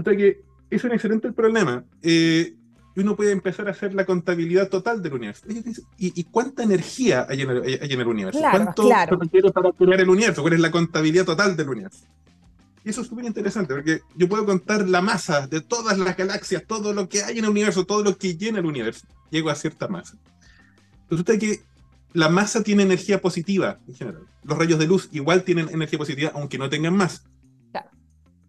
Sea 0.03 0.15
que 0.15 0.41
es 0.69 0.83
un 0.83 0.91
excelente 0.91 1.31
problema. 1.31 1.85
Eh, 2.01 2.55
uno 2.97 3.15
puede 3.15 3.31
empezar 3.31 3.67
a 3.67 3.71
hacer 3.71 3.93
la 3.93 4.05
contabilidad 4.05 4.69
total 4.69 5.01
del 5.01 5.13
universo. 5.13 5.45
¿Y, 5.97 6.23
cuánta 6.25 6.63
energía 6.63 7.25
hay 7.27 7.41
en 7.41 7.49
el, 7.49 8.07
universo? 8.07 8.39
¿Cuánto 8.39 8.87
se 8.87 9.05
requiere 9.05 9.51
para 9.51 9.71
crear 9.73 9.99
el 9.99 10.09
universo? 10.09 10.41
¿Cuál 10.41 10.53
es 10.53 10.59
la 10.61 10.71
contabilidad 10.71 11.25
total 11.25 11.57
del 11.57 11.69
universo? 11.69 12.05
Y 12.85 12.89
eso 12.89 13.01
es 13.01 13.07
súper 13.07 13.25
interesante, 13.25 13.73
porque 13.73 14.01
yo 14.15 14.29
puedo 14.29 14.45
contar 14.45 14.87
la 14.87 15.01
masa 15.01 15.47
de 15.47 15.59
todas 15.59 15.97
las 15.97 16.15
galaxias, 16.15 16.63
todo 16.65 16.93
lo 16.93 17.09
que 17.09 17.23
hay 17.23 17.39
en 17.39 17.45
el 17.45 17.49
universo, 17.49 17.85
todo 17.85 18.03
lo 18.03 18.17
que 18.17 18.37
llena 18.37 18.59
el 18.59 18.65
universo. 18.65 19.07
Llego 19.29 19.49
a 19.49 19.55
cierta 19.55 19.87
masa. 19.87 20.17
Resulta 21.09 21.37
que 21.37 21.61
la 22.15 22.29
masa 22.29 22.63
tiene 22.63 22.83
energía 22.83 23.19
positiva 23.21 23.79
en 23.87 23.93
general. 23.93 24.27
Los 24.43 24.57
rayos 24.57 24.79
de 24.79 24.87
luz 24.87 25.09
igual 25.11 25.43
tienen 25.43 25.67
energía 25.69 25.99
positiva, 25.99 26.31
aunque 26.33 26.57
no 26.57 26.69
tengan 26.69 26.95
más. 26.95 27.25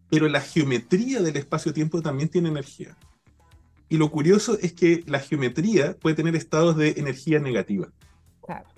Pero 0.09 0.29
la 0.29 0.41
geometría 0.41 1.21
del 1.21 1.37
espacio-tiempo 1.37 2.01
también 2.01 2.29
tiene 2.29 2.49
energía. 2.49 2.97
Y 3.89 3.97
lo 3.97 4.09
curioso 4.13 4.57
es 4.61 4.73
que 4.73 5.03
la 5.09 5.19
geometría 5.19 5.97
puede 5.97 6.15
tener 6.15 6.37
estados 6.37 6.77
de 6.77 6.91
energía 6.97 7.41
negativa. 7.41 7.89
Claro. 8.45 8.69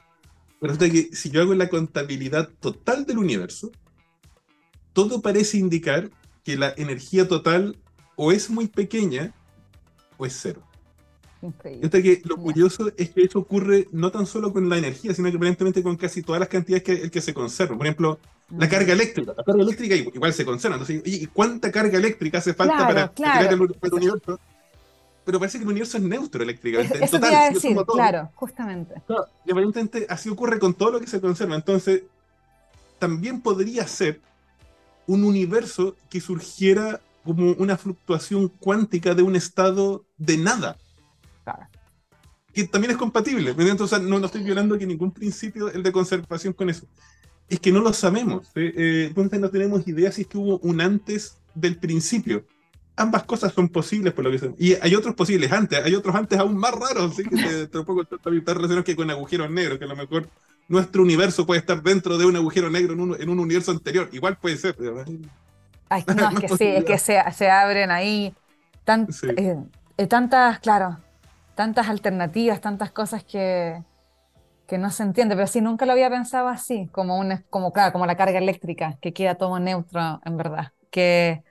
Pero 0.59 0.73
resulta 0.73 0.90
que 0.90 1.14
si 1.14 1.28
yo 1.28 1.42
hago 1.42 1.52
la 1.52 1.68
contabilidad 1.68 2.49
total 2.61 3.04
del 3.04 3.18
universo, 3.18 3.71
todo 4.95 5.21
parece 5.21 5.59
indicar 5.59 6.11
que 6.45 6.57
la 6.57 6.73
energía 6.78 7.28
total 7.28 7.76
o 8.16 8.33
es 8.33 8.49
muy 8.49 8.68
pequeña 8.68 9.35
o 10.16 10.25
es 10.25 10.38
cero. 10.40 10.62
Increíble. 11.40 11.90
que 11.90 12.23
lo 12.25 12.37
curioso 12.37 12.90
es 12.97 13.11
que 13.11 13.23
eso 13.23 13.38
ocurre 13.38 13.87
no 13.92 14.11
tan 14.11 14.26
solo 14.26 14.52
con 14.52 14.68
la 14.68 14.78
energía, 14.78 15.14
sino 15.14 15.30
que 15.30 15.37
aparentemente 15.37 15.83
con 15.83 15.97
casi 15.97 16.23
todas 16.23 16.40
las 16.40 16.49
cantidades 16.49 16.83
que, 16.83 17.11
que 17.11 17.21
se 17.21 17.33
conservan. 17.33 17.78
Por 17.78 17.87
ejemplo, 17.87 18.18
la 18.50 18.66
mm. 18.66 18.71
carga 18.71 18.92
eléctrica. 18.92 19.35
La 19.37 19.45
carga 19.45 19.62
eléctrica 19.62 19.95
igual 19.95 20.33
se 20.33 20.45
conserva. 20.45 20.76
Entonces, 20.76 21.02
¿y 21.04 21.26
cuánta 21.26 21.71
carga 21.71 21.99
eléctrica 21.99 22.38
hace 22.38 22.54
falta 22.54 22.78
para 22.78 23.09
crear 23.12 23.52
el, 23.52 23.61
universo? 23.61 24.40
Pero 25.25 25.38
parece 25.38 25.59
que 25.59 25.64
el 25.64 25.71
universo 25.71 25.99
es 25.99 26.02
neutro 26.02 26.42
eléctricamente. 26.42 27.04
Eso 27.04 27.21
te 27.21 27.28
iba 27.28 27.47
a 27.47 27.50
decir, 27.50 27.76
claro, 27.87 28.30
justamente. 28.35 28.95
y 29.45 29.50
aparentemente 29.50 30.07
así 30.09 30.30
ocurre 30.30 30.59
con 30.59 30.73
todo 30.73 30.92
lo 30.92 31.00
que 31.00 31.07
se 31.07 31.21
conserva. 31.21 31.54
Entonces, 31.54 32.04
también 32.99 33.42
podría 33.42 33.87
ser 33.87 34.21
un 35.07 35.25
universo 35.25 35.97
que 36.09 36.21
surgiera 36.21 37.00
como 37.25 37.52
una 37.52 37.76
fluctuación 37.76 38.49
cuántica 38.49 39.14
de 39.14 39.23
un 39.23 39.37
estado 39.37 40.07
de 40.16 40.38
nada. 40.38 40.78
Que 42.59 42.65
también 42.65 42.91
es 42.91 42.97
compatible. 42.97 43.55
Entonces, 43.57 44.03
no, 44.03 44.19
no 44.19 44.27
estoy 44.27 44.43
violando 44.43 44.77
que 44.77 44.85
ningún 44.85 45.12
principio 45.12 45.71
el 45.71 45.81
de 45.81 45.93
conservación 45.93 46.53
con 46.53 46.69
eso. 46.69 46.87
Es 47.49 47.61
que 47.61 47.71
no 47.71 47.79
lo 47.79 47.93
sabemos. 47.93 48.49
¿eh? 48.57 49.07
entonces 49.07 49.38
no 49.38 49.49
tenemos 49.49 49.87
idea 49.87 50.11
si 50.11 50.23
es 50.23 50.27
que 50.27 50.38
hubo 50.38 50.59
un 50.59 50.81
antes 50.81 51.37
del 51.55 51.77
principio. 51.77 52.45
Ambas 52.97 53.23
cosas 53.23 53.53
son 53.53 53.69
posibles 53.69 54.12
por 54.12 54.25
lo 54.25 54.33
que 54.33 54.50
Y 54.59 54.75
hay 54.75 54.97
otros 54.97 55.15
posibles 55.15 55.53
antes, 55.53 55.81
hay 55.85 55.95
otros 55.95 56.12
antes 56.17 56.37
aún 56.37 56.57
más 56.57 56.73
raros, 56.73 57.15
¿sí? 57.15 57.23
que 57.23 57.69
te, 57.69 57.79
relacionados 57.79 58.85
que 58.85 58.97
con 58.97 59.09
agujeros 59.09 59.49
negros, 59.49 59.79
que 59.79 59.85
a 59.85 59.88
lo 59.88 59.95
mejor 59.95 60.29
nuestro 60.67 61.03
universo 61.03 61.47
puede 61.47 61.61
estar 61.61 61.81
dentro 61.81 62.19
de 62.19 62.27
un 62.27 62.35
agujero 62.35 62.71
negro 62.71 62.95
en 62.95 63.00
un, 63.00 63.23
en 63.23 63.29
un 63.29 63.38
universo 63.38 63.71
anterior. 63.71 64.11
Igual 64.11 64.37
puede 64.37 64.57
ser. 64.57 64.77
Ay, 65.88 66.03
no, 66.09 66.29
es 66.29 66.41
que 66.41 66.49
sí, 66.49 66.67
es 66.67 66.85
que 66.85 66.99
se, 66.99 67.23
se 67.37 67.49
abren 67.49 67.93
ahí 67.93 68.35
eh, 68.88 69.57
eh, 69.97 70.07
tantas, 70.09 70.59
claro, 70.59 70.99
tantas 71.59 71.88
alternativas, 71.88 72.61
tantas 72.61 72.93
cosas 72.93 73.25
que, 73.25 73.83
que 74.69 74.79
no 74.79 74.93
se 74.93 75.03
entiende, 75.03 75.35
pero 75.35 75.49
sí, 75.49 75.61
nunca 75.61 75.87
lo 75.87 75.93
había 75.93 76.09
pensado 76.09 76.47
así, 76.47 76.87
como, 76.93 77.19
un, 77.19 77.45
como, 77.50 77.73
claro, 77.73 77.93
como 77.93 78.07
la 78.07 78.17
carga 78.17 78.38
eléctrica, 78.38 78.97
que 79.00 79.12
queda 79.12 79.35
todo 79.35 79.59
neutro, 79.59 80.21
en 80.25 80.37
verdad. 80.37 80.73
Que, 80.93 81.43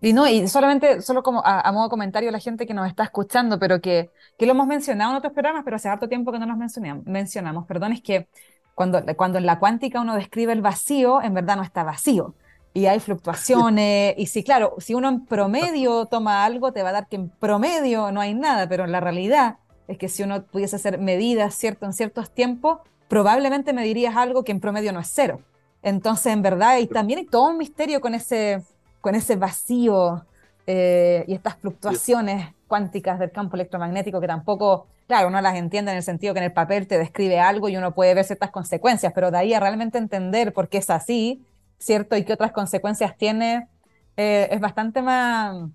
y 0.00 0.12
no, 0.14 0.26
y 0.26 0.48
solamente, 0.48 1.00
solo 1.00 1.22
como 1.22 1.42
a, 1.44 1.70
modo 1.70 1.88
comentario 1.90 2.30
a 2.30 2.32
la 2.32 2.40
gente 2.40 2.66
que 2.66 2.74
nos 2.74 2.88
está 2.88 3.04
escuchando, 3.04 3.60
pero 3.60 3.80
que, 3.80 4.10
que, 4.36 4.46
lo 4.46 4.52
hemos 4.52 4.66
mencionado 4.66 5.12
en 5.12 5.18
otros 5.18 5.32
programas, 5.32 5.62
pero 5.62 5.76
hace 5.76 5.88
harto 5.88 6.08
tiempo 6.08 6.32
que 6.32 6.40
no 6.40 6.46
nos 6.46 6.58
mencionamos, 6.58 7.06
mencionamos 7.06 7.66
perdón, 7.66 7.92
es 7.92 8.02
que 8.02 8.26
cuando, 8.74 9.00
cuando 9.16 9.38
en 9.38 9.46
la 9.46 9.60
cuántica 9.60 10.00
uno 10.00 10.16
describe 10.16 10.52
el 10.52 10.60
vacío, 10.60 11.22
en 11.22 11.34
verdad 11.34 11.54
no 11.54 11.62
está 11.62 11.84
vacío 11.84 12.34
y 12.74 12.86
hay 12.86 12.98
fluctuaciones. 12.98 14.14
y 14.18 14.26
sí, 14.26 14.42
claro, 14.42 14.74
si 14.78 14.94
uno 14.94 15.08
en 15.08 15.24
promedio 15.24 16.06
toma 16.06 16.44
algo, 16.44 16.72
te 16.72 16.82
va 16.82 16.90
a 16.90 16.92
dar 16.92 17.08
que 17.08 17.16
en 17.16 17.30
promedio 17.30 18.10
no 18.10 18.20
hay 18.20 18.34
nada, 18.34 18.68
pero 18.68 18.84
en 18.84 18.92
la 18.92 19.00
realidad 19.00 19.58
es 19.86 19.96
que 19.96 20.08
si 20.08 20.24
uno 20.24 20.42
pudiese 20.44 20.76
hacer 20.76 20.98
medidas 20.98 21.54
cierto, 21.54 21.86
en 21.86 21.92
ciertos 21.92 22.34
tiempos, 22.34 22.80
probablemente 23.08 23.72
medirías 23.72 24.16
algo 24.16 24.42
que 24.42 24.52
en 24.52 24.60
promedio 24.60 24.92
no 24.92 25.00
es 25.00 25.10
cero. 25.12 25.40
Entonces, 25.82 26.32
en 26.32 26.42
verdad, 26.42 26.78
y 26.78 26.86
también 26.86 27.20
hay 27.20 27.26
todo 27.26 27.50
un 27.50 27.58
misterio 27.58 28.00
con 28.00 28.14
ese, 28.14 28.62
con 29.00 29.14
ese 29.14 29.36
vacío 29.36 30.24
eh, 30.66 31.24
y 31.28 31.34
estas 31.34 31.56
fluctuaciones 31.56 32.54
cuánticas 32.66 33.18
del 33.18 33.30
campo 33.30 33.54
electromagnético 33.54 34.20
que 34.20 34.26
tampoco, 34.26 34.86
claro, 35.06 35.28
uno 35.28 35.40
las 35.40 35.54
entiende 35.54 35.92
en 35.92 35.98
el 35.98 36.02
sentido 36.02 36.32
que 36.34 36.38
en 36.38 36.44
el 36.44 36.52
papel 36.52 36.88
te 36.88 36.98
describe 36.98 37.38
algo 37.38 37.68
y 37.68 37.76
uno 37.76 37.94
puede 37.94 38.14
ver 38.14 38.24
ciertas 38.24 38.50
consecuencias, 38.50 39.12
pero 39.14 39.30
de 39.30 39.38
ahí 39.38 39.54
a 39.54 39.60
realmente 39.60 39.98
entender 39.98 40.52
por 40.52 40.68
qué 40.68 40.78
es 40.78 40.90
así, 40.90 41.44
¿cierto? 41.84 42.16
Y 42.16 42.24
qué 42.24 42.32
otras 42.32 42.52
consecuencias 42.52 43.16
tiene, 43.16 43.68
eh, 44.16 44.48
es 44.50 44.60
bastante 44.60 45.02
más, 45.02 45.68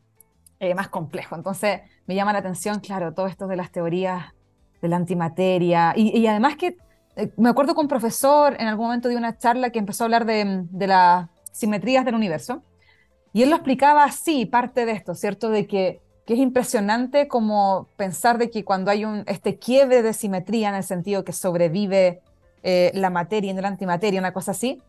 eh, 0.59 0.73
más 0.73 0.89
complejo. 0.89 1.35
Entonces, 1.35 1.81
me 2.07 2.15
llama 2.15 2.33
la 2.33 2.39
atención, 2.39 2.79
claro, 2.79 3.13
todo 3.13 3.27
esto 3.27 3.47
de 3.47 3.55
las 3.55 3.71
teorías 3.71 4.33
de 4.81 4.87
la 4.87 4.95
antimateria. 4.95 5.93
Y, 5.95 6.25
además 6.25 6.55
que 6.55 6.77
eh, 7.15 7.31
me 7.37 7.49
acuerdo 7.49 7.75
con 7.75 7.85
un 7.85 7.89
profesor 7.89 8.55
en 8.59 8.67
algún 8.67 8.87
momento 8.87 9.07
de 9.07 9.17
una 9.17 9.37
charla 9.37 9.69
que 9.69 9.79
empezó 9.79 10.03
a 10.03 10.05
hablar 10.05 10.25
de, 10.25 10.65
de 10.71 10.87
las 10.87 11.29
simetrías 11.51 12.05
del 12.05 12.15
universo. 12.15 12.63
Y 13.31 13.43
él 13.43 13.51
lo 13.51 13.57
explicaba 13.57 14.03
así, 14.03 14.47
parte 14.47 14.87
de 14.87 14.93
esto, 14.93 15.13
¿cierto? 15.13 15.51
De 15.51 15.67
que, 15.67 16.01
que, 16.25 16.33
es 16.33 16.39
impresionante 16.39 17.27
como 17.27 17.87
pensar 17.97 18.39
de 18.39 18.49
que 18.49 18.65
cuando 18.65 18.89
hay 18.89 19.05
un, 19.05 19.23
este 19.27 19.59
quiebre 19.59 20.01
de 20.01 20.13
simetría 20.13 20.69
en 20.69 20.75
el 20.75 20.83
sentido 20.83 21.23
que 21.23 21.33
sobrevive 21.33 22.21
la 22.61 23.09
materia 23.09 23.51
y 23.51 23.53
no 23.53 23.61
la 23.61 23.69
antimateria, 23.69 24.19
una 24.19 24.33
cosa 24.33 24.51
así, 24.51 24.81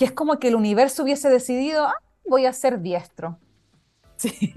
que 0.00 0.06
es 0.06 0.12
como 0.12 0.38
que 0.38 0.48
el 0.48 0.54
universo 0.54 1.02
hubiese 1.02 1.28
decidido, 1.28 1.84
ah, 1.84 1.94
voy 2.26 2.46
a 2.46 2.54
ser 2.54 2.80
diestro. 2.80 3.38
Sí, 4.16 4.52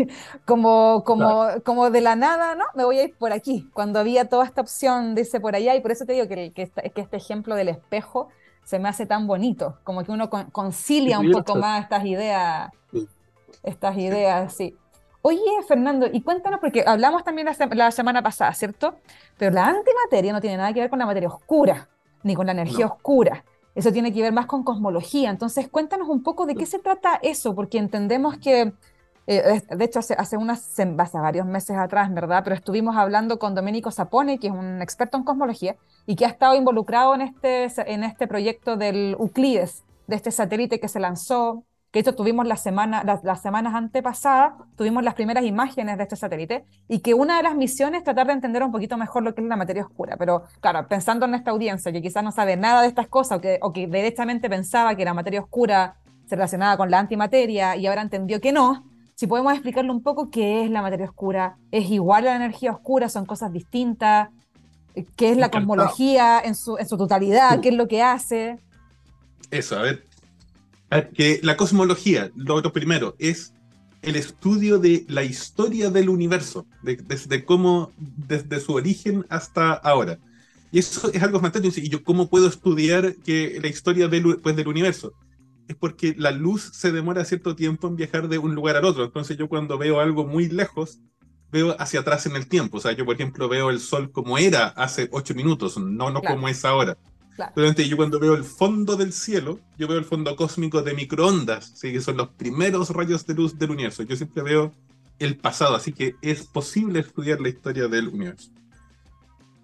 como, 0.45 1.05
como, 1.05 1.47
como 1.63 1.89
de 1.89 2.01
la 2.01 2.17
nada, 2.17 2.53
¿no? 2.53 2.65
Me 2.75 2.83
voy 2.83 2.99
a 2.99 3.03
ir 3.05 3.15
por 3.15 3.31
aquí. 3.31 3.69
Cuando 3.73 3.97
había 3.97 4.27
toda 4.27 4.43
esta 4.43 4.59
opción, 4.59 5.15
dice 5.15 5.39
por 5.39 5.55
allá, 5.55 5.73
y 5.73 5.79
por 5.79 5.91
eso 5.91 6.05
te 6.05 6.11
digo 6.11 6.27
que, 6.27 6.51
que, 6.51 6.69
que 6.69 7.01
este 7.01 7.15
ejemplo 7.15 7.55
del 7.55 7.69
espejo 7.69 8.27
se 8.65 8.77
me 8.77 8.89
hace 8.89 9.05
tan 9.05 9.25
bonito, 9.25 9.79
como 9.85 10.03
que 10.03 10.11
uno 10.11 10.29
concilia 10.29 11.19
un 11.19 11.31
poco 11.31 11.55
más 11.55 11.83
estas 11.83 12.05
ideas, 12.05 12.71
estas 13.63 13.97
ideas, 13.97 14.53
sí. 14.53 14.77
Oye, 15.21 15.39
Fernando, 15.65 16.07
y 16.11 16.21
cuéntanos, 16.21 16.59
porque 16.59 16.83
hablamos 16.85 17.23
también 17.23 17.47
la, 17.71 17.91
semana 17.91 18.21
pasada, 18.21 18.53
¿cierto? 18.53 18.95
Pero 19.37 19.51
la 19.51 19.67
antimateria 19.67 20.33
no 20.33 20.41
tiene 20.41 20.57
nada 20.57 20.73
que 20.73 20.81
ver 20.81 20.89
con 20.89 20.99
la 20.99 21.05
materia 21.05 21.29
oscura, 21.29 21.87
ni 22.23 22.35
con 22.35 22.45
la 22.45 22.51
energía 22.51 22.87
oscura. 22.87 23.45
Eso 23.75 23.91
tiene 23.91 24.13
que 24.13 24.21
ver 24.21 24.33
más 24.33 24.45
con 24.45 24.63
cosmología. 24.63 25.29
Entonces, 25.29 25.67
cuéntanos 25.67 26.07
un 26.07 26.21
poco 26.21 26.45
de 26.45 26.55
qué 26.55 26.65
se 26.65 26.79
trata 26.79 27.19
eso, 27.21 27.55
porque 27.55 27.77
entendemos 27.77 28.37
que, 28.37 28.73
eh, 29.27 29.61
de 29.69 29.85
hecho, 29.85 29.99
hace, 29.99 30.13
hace, 30.13 30.37
unas, 30.37 30.79
hace 30.79 31.17
varios 31.17 31.47
meses 31.47 31.77
atrás, 31.77 32.13
¿verdad? 32.13 32.43
Pero 32.43 32.55
estuvimos 32.55 32.95
hablando 32.95 33.39
con 33.39 33.55
Domenico 33.55 33.89
Sapone, 33.89 34.37
que 34.39 34.47
es 34.47 34.53
un 34.53 34.81
experto 34.81 35.17
en 35.17 35.23
cosmología 35.23 35.75
y 36.05 36.15
que 36.15 36.25
ha 36.25 36.29
estado 36.29 36.55
involucrado 36.55 37.15
en 37.15 37.21
este, 37.21 37.67
en 37.91 38.03
este 38.03 38.27
proyecto 38.27 38.77
del 38.77 39.15
Euclides, 39.19 39.83
de 40.07 40.15
este 40.15 40.31
satélite 40.31 40.79
que 40.79 40.87
se 40.87 40.99
lanzó 40.99 41.63
que 41.93 41.99
esto 41.99 42.15
tuvimos 42.15 42.47
la 42.47 42.57
semana, 42.57 43.03
las, 43.03 43.41
semanas 43.43 43.75
antepasadas, 43.75 44.53
tuvimos 44.75 45.03
las 45.03 45.13
primeras 45.13 45.45
imágenes 45.45 45.95
de 45.95 46.03
este 46.03 46.15
satélite, 46.15 46.65
y 46.89 47.01
que 47.01 47.13
una 47.13 47.37
de 47.37 47.43
las 47.43 47.55
misiones 47.55 47.99
es 47.99 48.03
tratar 48.03 48.25
de 48.25 48.33
entender 48.33 48.63
un 48.63 48.71
poquito 48.71 48.97
mejor 48.97 49.21
lo 49.21 49.35
que 49.35 49.41
es 49.41 49.47
la 49.47 49.55
materia 49.55 49.83
oscura. 49.83 50.17
Pero 50.17 50.43
claro, 50.59 50.87
pensando 50.87 51.27
en 51.27 51.35
esta 51.35 51.51
audiencia 51.51 51.91
que 51.91 52.01
quizás 52.01 52.23
no 52.23 52.31
sabe 52.31 52.57
nada 52.57 52.81
de 52.81 52.87
estas 52.87 53.07
cosas, 53.07 53.37
o 53.37 53.41
que, 53.41 53.59
o 53.61 53.71
que 53.71 53.85
directamente 53.85 54.49
pensaba 54.49 54.95
que 54.95 55.05
la 55.05 55.13
materia 55.13 55.39
oscura 55.39 55.97
se 56.25 56.35
relacionaba 56.35 56.77
con 56.77 56.89
la 56.89 56.97
antimateria 56.97 57.75
y 57.75 57.85
ahora 57.85 58.01
entendió 58.01 58.41
que 58.41 58.51
no, 58.51 58.85
si 59.13 59.27
podemos 59.27 59.53
explicarle 59.53 59.91
un 59.91 60.01
poco 60.01 60.31
qué 60.31 60.63
es 60.63 60.71
la 60.71 60.81
materia 60.81 61.05
oscura, 61.05 61.57
¿es 61.69 61.91
igual 61.91 62.23
a 62.23 62.31
la 62.31 62.37
energía 62.37 62.71
oscura? 62.71 63.07
¿Son 63.07 63.27
cosas 63.27 63.53
distintas? 63.53 64.29
¿Qué 65.15 65.29
es 65.29 65.37
la 65.37 65.51
cosmología 65.51 66.41
en 66.43 66.55
su, 66.55 66.75
en 66.75 66.87
su 66.87 66.97
totalidad? 66.97 67.61
¿Qué 67.61 67.69
es 67.69 67.75
lo 67.75 67.87
que 67.87 68.01
hace? 68.01 68.57
Eso, 69.51 69.77
a 69.77 69.83
ver, 69.83 70.05
que 71.13 71.39
la 71.43 71.57
cosmología, 71.57 72.31
lo, 72.35 72.61
primero, 72.73 73.15
es 73.19 73.53
el 74.01 74.15
estudio 74.15 74.79
de 74.79 75.05
la 75.07 75.23
historia 75.23 75.89
del 75.89 76.09
universo, 76.09 76.65
desde 76.81 77.45
cómo, 77.45 77.91
desde 77.97 78.59
su 78.59 78.73
origen 78.73 79.25
hasta 79.29 79.73
ahora. 79.73 80.19
Y 80.71 80.79
eso 80.79 81.11
es 81.13 81.21
algo 81.23 81.39
fantástico. 81.39 81.75
¿Y 81.77 81.89
yo 81.89 82.03
cómo 82.03 82.29
puedo 82.29 82.47
estudiar 82.47 83.15
que 83.17 83.59
la 83.61 83.67
historia 83.67 84.07
del, 84.07 84.39
pues, 84.41 84.55
del 84.55 84.67
universo? 84.67 85.13
es 85.67 85.75
porque 85.75 86.15
la 86.17 86.31
luz 86.31 86.71
se 86.73 86.91
demora 86.91 87.25
cierto 87.25 87.55
tiempo 87.55 87.87
en 87.87 87.95
viajar 87.95 88.27
de 88.27 88.37
un 88.37 88.55
lugar 88.55 88.75
al 88.75 88.85
otro. 88.85 89.03
Entonces 89.03 89.37
yo 89.37 89.47
cuando 89.47 89.77
veo 89.77 89.99
algo 89.99 90.25
muy 90.25 90.49
lejos, 90.49 90.99
veo 91.51 91.75
hacia 91.79 92.01
atrás 92.01 92.25
en 92.25 92.35
el 92.35 92.47
tiempo. 92.47 92.77
O 92.77 92.79
sea, 92.79 92.91
yo 92.93 93.05
por 93.05 93.15
ejemplo 93.15 93.47
veo 93.47 93.69
el 93.69 93.79
sol 93.79 94.11
como 94.11 94.37
era 94.37 94.67
hace 94.67 95.07
ocho 95.11 95.33
minutos, 95.33 95.77
no, 95.77 96.09
no 96.11 96.21
como 96.21 96.47
es 96.47 96.65
ahora. 96.65 96.97
Claro. 97.35 97.73
yo 97.73 97.97
cuando 97.97 98.19
veo 98.19 98.35
el 98.35 98.43
fondo 98.43 98.95
del 98.95 99.11
cielo, 99.11 99.59
yo 99.77 99.87
veo 99.87 99.97
el 99.97 100.05
fondo 100.05 100.35
cósmico 100.35 100.83
de 100.83 100.93
microondas, 100.93 101.71
¿sí? 101.75 101.91
que 101.91 102.01
son 102.01 102.17
los 102.17 102.29
primeros 102.29 102.91
rayos 102.91 103.25
de 103.25 103.33
luz 103.33 103.57
del 103.57 103.71
universo. 103.71 104.03
Yo 104.03 104.15
siempre 104.15 104.43
veo 104.43 104.71
el 105.19 105.37
pasado, 105.37 105.75
así 105.75 105.93
que 105.93 106.15
es 106.21 106.43
posible 106.43 106.99
estudiar 106.99 107.41
la 107.41 107.49
historia 107.49 107.87
del 107.87 108.09
universo. 108.09 108.51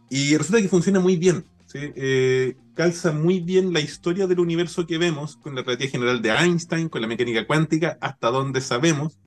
Y 0.09 0.35
resulta 0.35 0.61
que 0.61 0.67
funciona 0.67 0.99
muy 0.99 1.17
bien. 1.17 1.45
¿sí? 1.67 1.79
Eh, 1.95 2.55
calza 2.73 3.11
muy 3.11 3.39
bien 3.39 3.71
la 3.71 3.79
historia 3.79 4.25
del 4.25 4.39
universo 4.39 4.87
que 4.87 4.97
vemos 4.97 5.37
con 5.37 5.53
la 5.53 5.61
relatividad 5.61 5.91
general 5.91 6.21
de 6.21 6.31
Einstein, 6.31 6.89
con 6.89 7.01
la 7.01 7.07
mecánica 7.07 7.45
cuántica, 7.45 7.97
hasta 8.01 8.31
donde 8.31 8.61
sabemos. 8.61 9.19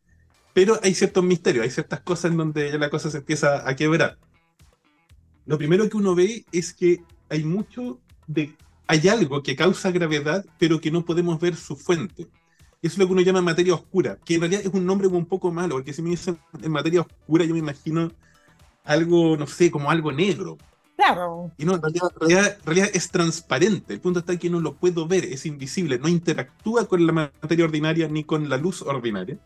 Pero 0.52 0.80
hay 0.82 0.94
ciertos 0.94 1.22
misterios, 1.22 1.64
hay 1.64 1.70
ciertas 1.70 2.00
cosas 2.00 2.32
en 2.32 2.38
donde 2.38 2.72
ya 2.72 2.78
la 2.78 2.90
cosa 2.90 3.10
se 3.10 3.18
empieza 3.18 3.68
a 3.68 3.76
quebrar. 3.76 4.18
Lo 5.46 5.58
primero 5.58 5.88
que 5.88 5.96
uno 5.96 6.14
ve 6.14 6.44
es 6.52 6.74
que 6.74 7.02
hay 7.28 7.44
mucho 7.44 8.00
hay 8.86 9.08
algo 9.08 9.42
que 9.42 9.56
causa 9.56 9.90
gravedad, 9.90 10.44
pero 10.58 10.80
que 10.80 10.90
no 10.90 11.04
podemos 11.04 11.40
ver 11.40 11.56
su 11.56 11.76
fuente. 11.76 12.28
Eso 12.82 12.94
es 12.94 12.98
lo 12.98 13.06
que 13.06 13.12
uno 13.12 13.22
llama 13.22 13.40
materia 13.40 13.74
oscura, 13.74 14.18
que 14.24 14.34
en 14.34 14.40
realidad 14.40 14.62
es 14.64 14.72
un 14.72 14.84
nombre 14.84 15.06
un 15.06 15.26
poco 15.26 15.52
malo, 15.52 15.76
porque 15.76 15.92
si 15.92 16.02
me 16.02 16.10
dicen 16.10 16.36
en 16.60 16.72
materia 16.72 17.02
oscura, 17.02 17.44
yo 17.44 17.52
me 17.52 17.60
imagino 17.60 18.10
algo, 18.84 19.36
no 19.36 19.46
sé, 19.46 19.70
como 19.70 19.90
algo 19.90 20.10
negro. 20.10 20.58
Claro. 20.96 21.52
Y 21.56 21.64
no, 21.64 21.74
en 21.76 21.82
realidad, 21.82 22.58
realidad, 22.64 22.90
es 22.92 23.08
transparente. 23.10 23.94
El 23.94 24.00
punto 24.00 24.20
está 24.20 24.36
que 24.36 24.50
no 24.50 24.60
lo 24.60 24.74
puedo 24.74 25.06
ver, 25.06 25.24
es 25.24 25.46
invisible, 25.46 25.98
no 25.98 26.08
interactúa 26.08 26.86
con 26.86 27.06
la 27.06 27.12
materia 27.12 27.64
ordinaria 27.64 28.08
ni 28.08 28.24
con 28.24 28.48
la 28.48 28.56
luz 28.56 28.82
ordinaria. 28.82 29.38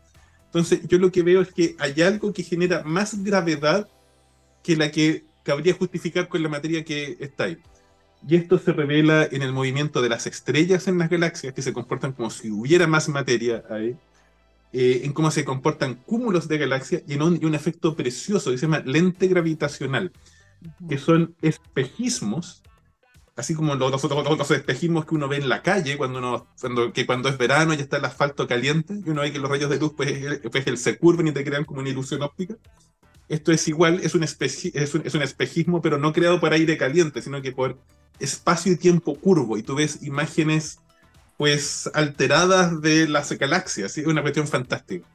Entonces, 0.45 0.87
yo 0.87 0.97
lo 0.97 1.11
que 1.11 1.23
veo 1.23 1.41
es 1.41 1.51
que 1.51 1.75
hay 1.79 2.01
algo 2.01 2.33
que 2.33 2.43
genera 2.43 2.83
más 2.83 3.23
gravedad 3.23 3.87
que 4.63 4.75
la 4.75 4.91
que 4.91 5.25
cabría 5.43 5.73
justificar 5.73 6.27
con 6.27 6.41
la 6.41 6.49
materia 6.49 6.83
que 6.83 7.17
está 7.19 7.45
ahí. 7.45 7.57
Y 8.27 8.35
esto 8.35 8.59
se 8.59 8.73
revela 8.73 9.23
en 9.23 9.41
el 9.41 9.53
movimiento 9.53 10.01
de 10.01 10.09
las 10.09 10.27
estrellas 10.27 10.89
en 10.89 10.97
las 10.97 11.09
galaxias, 11.09 11.53
que 11.53 11.61
se 11.61 11.71
comportan 11.71 12.11
como 12.11 12.29
si 12.29 12.51
hubiera 12.51 12.85
más 12.85 13.07
materia 13.07 13.63
ahí, 13.69 13.95
eh, 14.73 15.01
en 15.05 15.13
cómo 15.13 15.31
se 15.31 15.45
comportan 15.45 15.95
cúmulos 15.95 16.49
de 16.49 16.57
galaxias 16.57 17.03
y 17.07 17.13
en 17.13 17.21
un, 17.21 17.55
efecto 17.55 17.95
precioso 17.95 18.51
que 18.51 18.57
se 18.57 18.65
llama 18.65 18.79
lente 18.79 19.27
gravitacional, 19.27 20.11
que 20.89 20.97
son 20.97 21.35
espejismos, 21.41 22.63
así 23.37 23.55
como 23.55 23.75
los, 23.75 24.03
los, 24.03 24.51
espejismos 24.51 25.05
que 25.05 25.15
uno 25.15 25.29
ve 25.29 25.37
en 25.37 25.47
la 25.47 25.61
calle 25.61 25.95
cuando, 25.95 26.19
uno, 26.19 26.47
cuando, 26.59 26.91
que 26.91 27.05
cuando 27.05 27.29
es 27.29 27.37
verano 27.37 27.73
ya 27.75 27.83
está 27.83 27.95
el 27.95 28.05
asfalto 28.05 28.45
caliente 28.45 28.93
y 29.05 29.09
uno 29.09 29.21
ve 29.21 29.31
que 29.31 29.39
los 29.39 29.49
rayos 29.49 29.69
de 29.69 29.79
luz 29.79 29.93
pues, 29.95 30.41
pues 30.51 30.81
se 30.81 30.97
curven 30.97 31.29
y 31.29 31.31
te 31.31 31.45
crean 31.45 31.63
como 31.63 31.79
una 31.79 31.89
ilusión 31.89 32.21
óptica. 32.23 32.57
Esto 33.29 33.53
es 33.53 33.65
igual, 33.69 34.01
es 34.03 34.15
un, 34.15 34.23
es 34.23 34.93
un, 34.93 35.01
es 35.05 35.15
un 35.15 35.21
espejismo, 35.21 35.81
pero 35.81 35.97
no 35.97 36.11
creado 36.11 36.41
por 36.41 36.51
aire 36.51 36.77
caliente, 36.77 37.21
sino 37.21 37.41
que 37.41 37.53
por 37.53 37.77
espacio 38.19 38.73
y 38.73 38.77
tiempo 38.77 39.15
curvo 39.15 39.57
y 39.57 39.63
tú 39.63 39.75
ves 39.75 40.03
imágenes 40.03 40.79
pues 41.37 41.89
alteradas 41.93 42.81
de 42.81 43.07
las 43.07 43.31
galaxias, 43.33 43.97
es 43.97 44.07
una 44.07 44.21
cuestión 44.21 44.47
fantástica. 44.47 45.07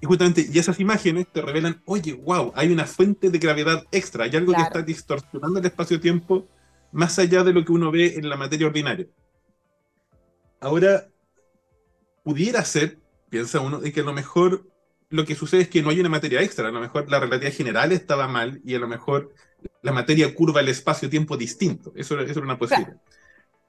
Y 0.00 0.06
justamente, 0.06 0.48
y 0.50 0.58
esas 0.58 0.80
imágenes 0.80 1.26
te 1.30 1.42
revelan, 1.42 1.80
oye, 1.84 2.14
wow, 2.14 2.52
hay 2.56 2.72
una 2.72 2.86
fuente 2.86 3.30
de 3.30 3.38
gravedad 3.38 3.84
extra, 3.92 4.24
hay 4.24 4.34
algo 4.34 4.52
que 4.52 4.62
está 4.62 4.82
distorsionando 4.82 5.60
el 5.60 5.66
espacio-tiempo 5.66 6.48
más 6.90 7.18
allá 7.18 7.44
de 7.44 7.52
lo 7.52 7.64
que 7.64 7.72
uno 7.72 7.90
ve 7.90 8.14
en 8.16 8.28
la 8.28 8.36
materia 8.36 8.66
ordinaria. 8.66 9.06
Ahora, 10.58 11.06
pudiera 12.24 12.64
ser, 12.64 12.98
piensa 13.28 13.60
uno, 13.60 13.78
de 13.78 13.92
que 13.92 14.00
a 14.00 14.04
lo 14.04 14.12
mejor 14.12 14.66
lo 15.10 15.24
que 15.24 15.34
sucede 15.34 15.62
es 15.62 15.68
que 15.68 15.82
no 15.82 15.90
hay 15.90 16.00
una 16.00 16.08
materia 16.08 16.42
extra, 16.42 16.68
a 16.68 16.72
lo 16.72 16.80
mejor 16.80 17.10
la 17.10 17.20
relatividad 17.20 17.56
general 17.56 17.92
estaba 17.92 18.26
mal 18.26 18.60
y 18.64 18.74
a 18.74 18.78
lo 18.78 18.88
mejor 18.88 19.34
la 19.82 19.92
materia 19.92 20.34
curva 20.34 20.60
el 20.60 20.68
espacio-tiempo 20.68 21.36
distinto. 21.36 21.92
Eso, 21.96 22.18
eso 22.20 22.32
era 22.32 22.42
una 22.42 22.58
posibilidad. 22.58 22.96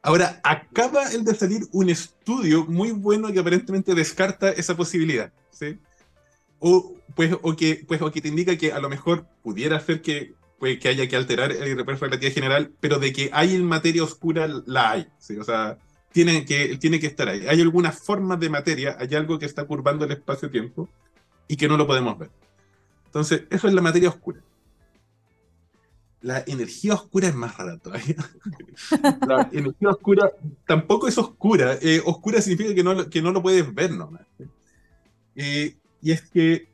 Ahora, 0.03 0.39
acaba 0.43 1.11
el 1.11 1.23
de 1.23 1.35
salir 1.35 1.61
un 1.71 1.89
estudio 1.89 2.65
muy 2.65 2.91
bueno 2.91 3.31
que 3.31 3.39
aparentemente 3.39 3.93
descarta 3.93 4.49
esa 4.49 4.75
posibilidad. 4.75 5.31
¿sí? 5.51 5.77
O, 6.59 6.95
pues, 7.15 7.35
o, 7.41 7.55
que, 7.55 7.83
pues, 7.87 8.01
o 8.01 8.11
que 8.11 8.21
te 8.21 8.27
indica 8.27 8.57
que 8.57 8.71
a 8.71 8.79
lo 8.79 8.89
mejor 8.89 9.27
pudiera 9.43 9.79
ser 9.79 10.01
que, 10.01 10.33
pues, 10.59 10.79
que 10.79 10.89
haya 10.89 11.07
que 11.07 11.15
alterar 11.15 11.51
el 11.51 11.77
de 11.77 11.83
relatividad 11.83 12.33
general, 12.33 12.71
pero 12.79 12.97
de 12.97 13.13
que 13.13 13.29
hay 13.31 13.55
en 13.55 13.65
materia 13.65 14.03
oscura, 14.03 14.47
la 14.65 14.91
hay. 14.91 15.07
¿sí? 15.19 15.37
O 15.37 15.43
sea, 15.43 15.77
tiene 16.11 16.45
que, 16.45 16.77
tiene 16.77 16.99
que 16.99 17.07
estar 17.07 17.27
ahí. 17.27 17.45
Hay 17.47 17.61
alguna 17.61 17.91
forma 17.91 18.37
de 18.37 18.49
materia, 18.49 18.97
hay 18.99 19.13
algo 19.13 19.37
que 19.37 19.45
está 19.45 19.65
curvando 19.65 20.05
el 20.05 20.11
espacio-tiempo 20.11 20.89
y 21.47 21.57
que 21.57 21.67
no 21.67 21.77
lo 21.77 21.85
podemos 21.85 22.17
ver. 22.17 22.31
Entonces, 23.05 23.43
eso 23.51 23.67
es 23.67 23.73
la 23.73 23.81
materia 23.81 24.09
oscura 24.09 24.41
la 26.21 26.43
energía 26.45 26.93
oscura 26.93 27.27
es 27.27 27.35
más 27.35 27.57
rara 27.57 27.77
todavía. 27.77 28.15
la 29.27 29.49
energía 29.51 29.89
oscura 29.89 30.31
tampoco 30.65 31.07
es 31.07 31.17
oscura. 31.17 31.77
Eh, 31.81 32.01
oscura 32.05 32.41
significa 32.41 32.75
que 32.75 32.83
no, 32.83 33.09
que 33.09 33.21
no 33.21 33.31
lo 33.31 33.41
puedes 33.41 33.73
ver 33.73 33.91
nomás. 33.91 34.25
Eh, 35.35 35.75
y 36.01 36.11
es 36.11 36.21
que 36.21 36.69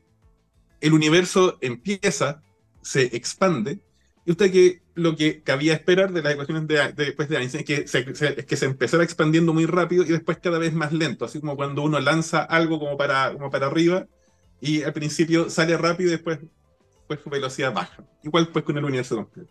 el 0.80 0.92
universo 0.92 1.58
empieza, 1.60 2.42
se 2.82 3.16
expande, 3.16 3.80
y 4.24 4.32
usted 4.32 4.52
que 4.52 4.82
lo 4.94 5.16
que 5.16 5.42
cabía 5.42 5.72
esperar 5.72 6.12
de 6.12 6.22
las 6.22 6.34
ecuaciones 6.34 6.66
de, 6.66 6.92
después 6.92 7.28
de 7.28 7.38
Einstein 7.38 7.64
es 7.66 7.66
que 7.66 7.88
se, 7.88 8.04
que 8.44 8.56
se 8.56 8.66
empezara 8.66 9.02
expandiendo 9.02 9.54
muy 9.54 9.64
rápido 9.64 10.04
y 10.04 10.08
después 10.08 10.38
cada 10.38 10.58
vez 10.58 10.74
más 10.74 10.92
lento, 10.92 11.24
así 11.24 11.40
como 11.40 11.56
cuando 11.56 11.82
uno 11.82 11.98
lanza 12.00 12.42
algo 12.42 12.78
como 12.78 12.96
para, 12.96 13.32
como 13.32 13.50
para 13.50 13.68
arriba 13.68 14.06
y 14.60 14.82
al 14.82 14.92
principio 14.92 15.48
sale 15.48 15.76
rápido 15.76 16.08
y 16.10 16.12
después 16.12 16.40
pues 17.08 17.20
velocidad 17.24 17.72
baja. 17.72 18.04
Igual 18.22 18.48
pues 18.48 18.64
con 18.64 18.78
el 18.78 18.84
universo 18.84 19.16
completo. 19.16 19.50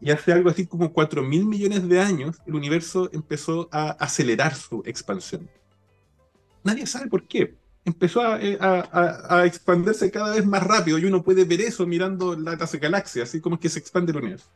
Y 0.00 0.10
hace 0.10 0.32
algo 0.32 0.50
así 0.50 0.66
como 0.66 0.92
4 0.92 1.22
mil 1.22 1.44
millones 1.44 1.88
de 1.88 2.00
años, 2.00 2.36
el 2.46 2.54
universo 2.54 3.08
empezó 3.12 3.68
a 3.72 3.90
acelerar 3.92 4.54
su 4.54 4.82
expansión. 4.84 5.48
Nadie 6.62 6.86
sabe 6.86 7.08
por 7.08 7.26
qué. 7.26 7.56
Empezó 7.84 8.36
eh, 8.36 8.58
a, 8.60 9.38
a, 9.38 9.46
expandirse 9.46 10.10
cada 10.10 10.34
vez 10.34 10.46
más 10.46 10.62
rápido 10.62 10.98
y 10.98 11.04
uno 11.04 11.22
puede 11.22 11.44
ver 11.44 11.62
eso 11.62 11.84
mirando 11.84 12.36
las 12.36 12.72
galaxias, 12.74 13.28
así 13.28 13.40
como 13.40 13.56
es 13.56 13.60
que 13.60 13.68
se 13.68 13.80
expande 13.80 14.12
el 14.12 14.18
universo. 14.18 14.46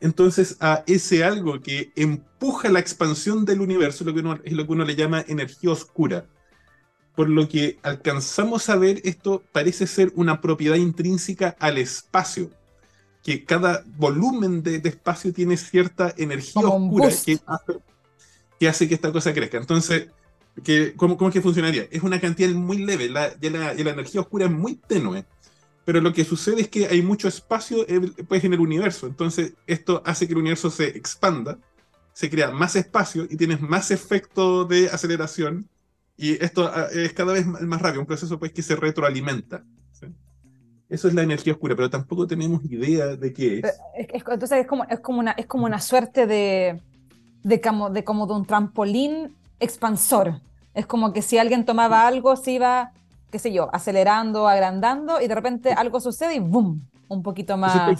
Entonces, 0.00 0.58
a 0.60 0.84
ese 0.86 1.24
algo 1.24 1.60
que 1.60 1.92
empuja 1.96 2.68
la 2.68 2.80
expansión 2.80 3.46
del 3.46 3.62
universo 3.62 4.04
lo 4.04 4.12
que 4.12 4.40
es 4.44 4.52
lo 4.52 4.66
que 4.66 4.72
uno 4.72 4.84
le 4.84 4.96
llama 4.96 5.24
energía 5.26 5.70
oscura 5.70 6.26
por 7.16 7.30
lo 7.30 7.48
que 7.48 7.78
alcanzamos 7.82 8.68
a 8.68 8.76
ver, 8.76 9.00
esto 9.04 9.42
parece 9.50 9.86
ser 9.86 10.12
una 10.14 10.42
propiedad 10.42 10.76
intrínseca 10.76 11.56
al 11.58 11.78
espacio, 11.78 12.50
que 13.24 13.42
cada 13.44 13.82
volumen 13.96 14.62
de, 14.62 14.76
espacio 14.84 15.32
tiene 15.32 15.56
cierta 15.56 16.14
energía 16.18 16.68
oscura 16.68 17.08
que 18.60 18.68
hace, 18.68 18.86
que 18.86 18.94
esta 18.94 19.10
cosa 19.12 19.32
crezca. 19.32 19.56
Entonces, 19.56 20.08
¿cómo, 20.96 21.16
¿cómo, 21.16 21.30
es 21.30 21.32
que 21.32 21.40
funcionaría? 21.40 21.88
Es 21.90 22.02
una 22.02 22.20
cantidad 22.20 22.50
muy 22.50 22.84
leve, 22.84 23.08
la, 23.08 23.34
la, 23.40 23.72
energía 23.72 24.20
oscura 24.20 24.44
es 24.44 24.52
muy 24.52 24.74
tenue, 24.74 25.24
pero 25.86 26.02
lo 26.02 26.12
que 26.12 26.24
sucede 26.24 26.60
es 26.60 26.68
que 26.68 26.86
hay 26.86 27.00
mucho 27.00 27.28
espacio 27.28 27.86
pues, 28.28 28.44
en 28.44 28.52
el 28.52 28.60
universo, 28.60 29.06
entonces 29.06 29.54
esto 29.66 30.02
hace 30.04 30.26
que 30.26 30.34
el 30.34 30.40
universo 30.40 30.70
se 30.70 30.88
expanda, 30.88 31.58
se 32.12 32.28
crea 32.28 32.50
más 32.50 32.76
espacio 32.76 33.26
y 33.28 33.36
tienes 33.36 33.62
más 33.62 33.90
efecto 33.90 34.66
de 34.66 34.90
aceleración 34.90 35.66
y 36.16 36.42
esto 36.42 36.70
ah, 36.72 36.86
es 36.92 37.12
cada 37.12 37.32
vez 37.32 37.46
más 37.46 37.80
rápido, 37.80 38.00
un 38.00 38.06
proceso 38.06 38.38
pues 38.38 38.52
que 38.52 38.62
se 38.62 38.76
retroalimenta. 38.76 39.62
Eso 40.88 41.08
es 41.08 41.14
la 41.14 41.22
energía 41.22 41.52
oscura, 41.52 41.74
pero 41.74 41.90
tampoco 41.90 42.28
tenemos 42.28 42.64
idea 42.64 43.16
de 43.16 43.32
qué 43.32 43.58
es. 43.58 43.80
Entonces 44.12 44.60
es 44.60 44.66
como, 44.66 44.84
es 44.84 45.00
como, 45.00 45.18
una, 45.18 45.32
es 45.32 45.46
como 45.46 45.64
una 45.66 45.80
suerte 45.80 46.26
de, 46.26 46.80
de, 47.42 47.60
como, 47.60 47.90
de 47.90 48.04
como 48.04 48.26
de 48.26 48.34
un 48.34 48.46
trampolín 48.46 49.34
expansor. 49.58 50.40
Es 50.74 50.86
como 50.86 51.12
que 51.12 51.22
si 51.22 51.38
alguien 51.38 51.64
tomaba 51.64 52.06
algo, 52.06 52.36
se 52.36 52.52
iba, 52.52 52.92
qué 53.32 53.40
sé 53.40 53.52
yo, 53.52 53.68
acelerando, 53.74 54.46
agrandando, 54.46 55.20
y 55.20 55.26
de 55.26 55.34
repente 55.34 55.72
algo 55.72 56.00
sucede 56.00 56.36
y 56.36 56.38
¡boom! 56.38 56.86
Un 57.08 57.22
poquito 57.22 57.56
más. 57.56 57.98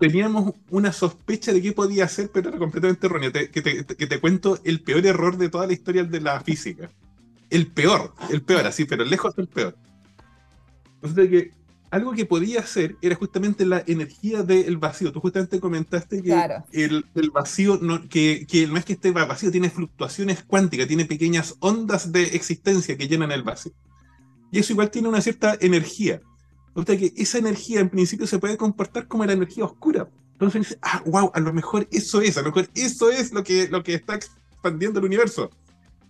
teníamos 0.00 0.52
una 0.70 0.92
sospecha 0.92 1.52
de 1.52 1.62
qué 1.62 1.72
podía 1.72 2.08
ser, 2.08 2.28
pero 2.32 2.48
era 2.48 2.58
completamente 2.58 3.06
errónea. 3.06 3.30
que, 3.30 3.46
te, 3.46 3.84
que, 3.84 4.06
te, 4.06 4.20
cuento 4.20 4.58
el 4.64 4.82
peor 4.82 5.06
error 5.06 5.36
de 5.36 5.48
toda 5.48 5.68
la 5.68 5.72
historia 5.72 6.02
de 6.02 6.20
la 6.20 6.40
física 6.40 6.90
el 7.54 7.68
peor, 7.68 8.12
el 8.30 8.42
peor, 8.42 8.66
así, 8.66 8.84
pero 8.84 9.04
lejos 9.04 9.36
del 9.36 9.46
peor. 9.46 9.76
O 11.02 11.08
sea 11.08 11.28
que 11.28 11.52
algo 11.90 12.12
que 12.12 12.26
podía 12.26 12.60
hacer 12.60 12.96
era 13.00 13.14
justamente 13.14 13.64
la 13.64 13.84
energía 13.86 14.42
del 14.42 14.76
vacío. 14.78 15.12
Tú 15.12 15.20
justamente 15.20 15.60
comentaste 15.60 16.20
que 16.20 16.34
el, 16.72 17.30
vacío, 17.32 17.78
no, 17.80 18.08
que, 18.08 18.44
que 18.48 18.66
no 18.66 18.76
es 18.76 18.84
que 18.84 18.94
esté 18.94 19.12
vacío, 19.12 19.52
tiene 19.52 19.70
fluctuaciones 19.70 20.42
cuánticas, 20.42 20.88
tiene 20.88 21.04
pequeñas 21.04 21.54
ondas 21.60 22.10
de 22.10 22.24
existencia 22.34 22.96
que 22.96 23.06
llenan 23.06 23.30
el 23.30 23.44
vacío. 23.44 23.72
Y 24.50 24.58
eso 24.58 24.72
igual 24.72 24.90
tiene 24.90 25.08
una 25.08 25.20
cierta 25.20 25.56
energía. 25.60 26.20
O 26.74 26.82
sea 26.82 26.96
que 26.96 27.12
esa 27.16 27.38
energía 27.38 27.78
en 27.78 27.90
principio 27.90 28.26
se 28.26 28.40
puede 28.40 28.56
comportar 28.56 29.06
como 29.06 29.24
la 29.24 29.34
energía 29.34 29.64
oscura. 29.64 30.08
Entonces, 30.32 30.76
ah, 30.82 31.00
wow, 31.06 31.30
a 31.32 31.38
lo 31.38 31.52
mejor 31.52 31.86
eso 31.92 32.20
es, 32.20 32.36
a 32.36 32.40
lo 32.40 32.48
mejor 32.48 32.68
eso 32.74 33.10
es 33.10 33.32
lo 33.32 33.44
que, 33.44 33.68
lo 33.68 33.84
que 33.84 33.94
está 33.94 34.16
expandiendo 34.16 34.98
el 34.98 35.06
universo 35.06 35.50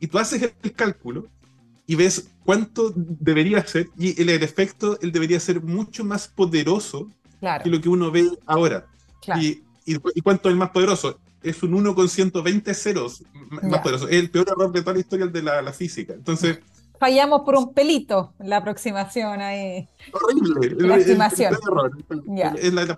y 0.01 0.07
tú 0.07 0.19
haces 0.19 0.55
el 0.63 0.73
cálculo 0.73 1.29
y 1.87 1.95
ves 1.97 2.29
cuánto 2.45 2.93
debería 2.95 3.67
ser, 3.67 3.89
y 3.99 4.21
el, 4.21 4.31
efecto 4.31 4.99
él 5.03 5.13
debería 5.13 5.39
ser 5.41 5.63
mucho 5.63 6.05
más 6.05 6.29
poderoso 6.29 7.09
que 7.63 7.69
lo 7.69 7.81
que 7.81 7.89
uno 7.89 8.11
ve 8.11 8.31
ahora. 8.47 8.87
Y, 9.41 9.63
y, 9.87 10.21
cuánto 10.23 10.49
es 10.51 10.57
más 10.57 10.71
poderoso? 10.71 11.19
Es 11.43 11.63
un 11.63 11.75
1 11.75 11.95
con 11.95 12.09
120 12.09 12.73
ceros 12.75 13.23
más 13.51 13.81
poderoso. 13.81 14.09
Es 14.09 14.17
el 14.17 14.31
peor 14.31 14.49
error 14.49 14.73
de 14.73 14.81
toda 14.81 14.95
la 14.95 15.01
historia 15.01 15.27
de 15.27 15.43
la, 15.43 15.73
física. 15.73 16.15
Entonces. 16.15 16.61
Fallamos 16.99 17.43
por 17.43 17.57
un 17.57 17.75
pelito 17.75 18.33
la 18.39 18.59
aproximación 18.59 19.41
ahí. 19.41 19.89
Horrible. 20.13 20.87
La 20.87 20.97
estimación. 20.97 21.55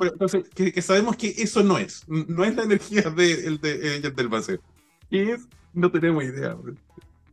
entonces, 0.01 0.45
que, 0.55 0.83
sabemos 0.83 1.17
que 1.17 1.35
eso 1.39 1.63
no 1.65 1.79
es. 1.79 2.05
No 2.07 2.45
es 2.45 2.55
la 2.55 2.63
energía 2.63 3.03
de, 3.03 3.59
de, 3.59 4.11
del 4.11 4.29
vacío. 4.29 4.61
Y 5.11 5.25
no 5.73 5.91
tenemos 5.91 6.23
idea. 6.23 6.57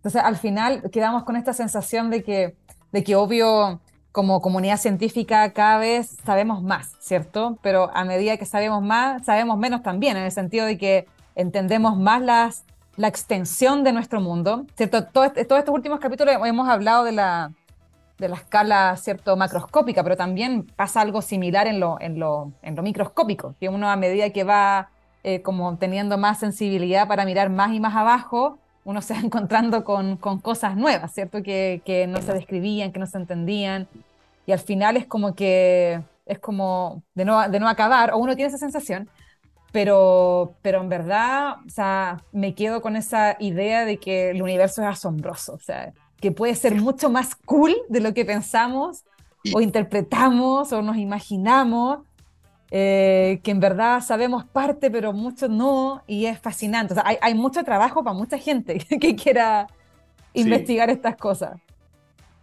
Entonces, 0.03 0.21
al 0.21 0.35
final 0.35 0.91
quedamos 0.91 1.23
con 1.23 1.37
esta 1.37 1.53
sensación 1.53 2.09
de 2.09 2.23
que, 2.23 2.57
de 2.91 3.03
que 3.05 3.15
obvio, 3.15 3.79
como 4.11 4.41
comunidad 4.41 4.77
científica 4.77 5.53
cada 5.53 5.77
vez 5.77 6.17
sabemos 6.25 6.61
más, 6.61 6.91
¿cierto? 6.99 7.57
Pero 7.61 7.89
a 7.95 8.03
medida 8.03 8.35
que 8.35 8.45
sabemos 8.45 8.83
más, 8.83 9.25
sabemos 9.25 9.57
menos 9.57 9.81
también, 9.81 10.17
en 10.17 10.23
el 10.23 10.31
sentido 10.31 10.65
de 10.65 10.77
que 10.77 11.07
entendemos 11.35 11.97
más 11.97 12.21
las, 12.21 12.65
la 12.97 13.07
extensión 13.07 13.85
de 13.85 13.93
nuestro 13.93 14.19
mundo, 14.19 14.65
¿cierto? 14.75 15.05
Todo, 15.05 15.23
este, 15.23 15.45
todos 15.45 15.59
estos 15.59 15.73
últimos 15.73 16.01
capítulos 16.01 16.35
hemos 16.45 16.67
hablado 16.67 17.05
de 17.05 17.13
la, 17.13 17.53
de 18.19 18.27
la 18.27 18.35
escala, 18.35 18.97
¿cierto?, 18.97 19.37
macroscópica, 19.37 20.03
pero 20.03 20.17
también 20.17 20.67
pasa 20.75 20.99
algo 20.99 21.21
similar 21.21 21.65
en 21.65 21.79
lo, 21.79 21.97
en 22.01 22.19
lo, 22.19 22.51
en 22.61 22.75
lo 22.75 22.83
microscópico, 22.83 23.55
que 23.57 23.69
uno 23.69 23.89
a 23.89 23.95
medida 23.95 24.29
que 24.31 24.43
va 24.43 24.89
eh, 25.23 25.41
como 25.41 25.77
teniendo 25.77 26.17
más 26.17 26.39
sensibilidad 26.39 27.07
para 27.07 27.23
mirar 27.23 27.49
más 27.49 27.71
y 27.71 27.79
más 27.79 27.95
abajo, 27.95 28.59
uno 28.86 29.02
se 29.02 29.13
va 29.13 29.19
encontrando 29.24 29.84
con, 29.84 30.17
con 30.17 30.39
cosas 30.39 30.76
nuevas, 30.76 31.13
¿cierto? 31.13 31.43
Que, 31.43 31.82
que, 31.86 32.08
no 32.08 32.22
se 32.22 32.34
describían, 32.34 32.91
que 32.91 33.00
no 33.00 33.08
se 33.08 33.17
entendían. 33.17 33.88
Y 34.46 34.52
al 34.52 34.60
final 34.60 34.98
es 34.98 35.06
como 35.06 35.36
que 35.36 36.02
es 36.26 36.39
como 36.39 37.04
de 37.15 37.26
no, 37.26 37.50
de 37.50 37.60
no 37.60 37.67
acabar, 37.67 38.13
o 38.13 38.17
uno 38.17 38.36
tiene 38.36 38.48
esa 38.48 38.58
sensación, 38.58 39.10
pero, 39.72 40.56
pero 40.62 40.82
en 40.82 40.89
verdad, 40.89 41.56
o 41.65 41.69
sea, 41.69 42.22
me 42.32 42.56
quedo 42.56 42.82
con 42.82 42.96
esa 42.96 43.36
idea 43.39 43.86
de 43.86 43.98
que 43.98 44.30
el 44.30 44.41
universo 44.41 44.82
es 44.82 44.88
asombroso, 44.88 45.54
o 45.54 45.60
sea, 45.60 45.93
que 46.22 46.32
puede 46.32 46.56
ser 46.56 46.76
mucho 46.76 47.10
más 47.10 47.36
cool 47.36 47.76
de 47.89 48.00
lo 48.00 48.13
que 48.13 48.24
pensamos 48.24 49.04
o 49.54 49.60
interpretamos 49.60 50.72
o 50.72 50.82
nos 50.82 50.96
imaginamos 50.96 52.00
eh, 52.75 53.39
que 53.43 53.51
en 53.51 53.59
verdad 53.59 54.01
sabemos 54.01 54.45
parte, 54.45 54.89
pero 54.89 55.13
mucho 55.13 55.47
no, 55.47 56.01
y 56.07 56.25
es 56.25 56.39
fascinante. 56.39 56.93
O 56.93 56.95
sea, 56.95 57.03
hay, 57.05 57.17
hay 57.21 57.36
mucho 57.36 57.63
trabajo 57.63 58.03
para 58.03 58.17
mucha 58.17 58.39
gente 58.39 58.79
que 58.99 59.15
quiera 59.15 59.67
investigar 60.33 60.89
estas 60.89 61.15
cosas. 61.15 61.62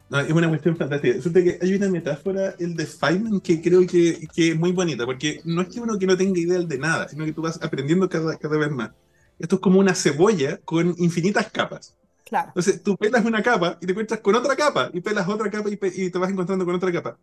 No, 0.09 0.21
es 0.21 0.31
una 0.31 0.49
cuestión 0.49 0.77
fantástica. 0.77 1.19
Que 1.33 1.59
hay 1.61 1.75
una 1.75 1.89
metáfora, 1.89 2.55
el 2.61 2.77
de 2.77 2.87
Feynman, 2.87 3.41
que 3.41 3.61
creo 3.61 3.85
que, 3.89 4.29
que, 4.33 4.51
es 4.51 4.57
muy 4.57 4.71
bonita, 4.71 5.05
porque 5.05 5.41
no 5.45 5.63
es 5.63 5.69
que 5.69 5.81
uno 5.81 5.99
que 5.99 6.07
no 6.07 6.17
tenga 6.17 6.39
idea 6.39 6.61
de 6.61 6.79
nada, 6.79 7.09
sino 7.09 7.25
que 7.25 7.33
tú 7.33 7.43
vas 7.43 7.61
aprendiendo 7.61 8.09
cada, 8.09 8.37
cada 8.39 8.57
vez 8.57 8.71
más. 8.71 8.93
Esto 9.37 9.57
es 9.57 9.61
como 9.61 9.81
una 9.81 9.97
cebolla 9.97 10.59
con 10.59 10.95
infinitas 10.99 11.51
capas. 11.51 11.97
Claro. 12.25 12.51
Entonces, 12.51 12.81
tú 12.85 12.97
pelas 12.97 13.25
una 13.25 13.43
capa 13.43 13.79
y 13.81 13.87
te 13.87 13.91
encuentras 13.91 14.21
con 14.21 14.37
otra 14.37 14.55
capa, 14.55 14.91
y 14.93 15.01
pelas 15.01 15.29
otra 15.29 15.51
capa 15.51 15.71
y, 15.71 15.79
y 15.83 16.11
te 16.11 16.19
vas 16.19 16.31
encontrando 16.31 16.65
con 16.65 16.77
otra 16.77 16.93
capa 16.93 17.19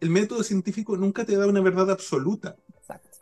el 0.00 0.10
método 0.10 0.42
científico 0.42 0.96
nunca 0.96 1.24
te 1.24 1.36
da 1.36 1.46
una 1.46 1.60
verdad 1.60 1.90
absoluta. 1.90 2.56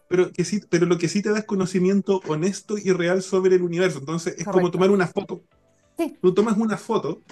Pero, 0.08 0.30
que 0.30 0.44
sí, 0.44 0.60
pero 0.68 0.86
lo 0.86 0.98
que 0.98 1.08
sí 1.08 1.20
te 1.20 1.30
da 1.30 1.38
es 1.38 1.44
conocimiento 1.44 2.20
honesto 2.28 2.78
y 2.78 2.92
real 2.92 3.22
sobre 3.22 3.56
el 3.56 3.62
universo. 3.62 3.98
Entonces 3.98 4.36
es 4.38 4.44
como 4.44 4.70
tomar 4.70 4.90
una 4.90 5.06
foto. 5.06 5.42
Tú 6.20 6.32
tomas 6.32 6.56
una 6.56 6.76
foto 6.76 7.22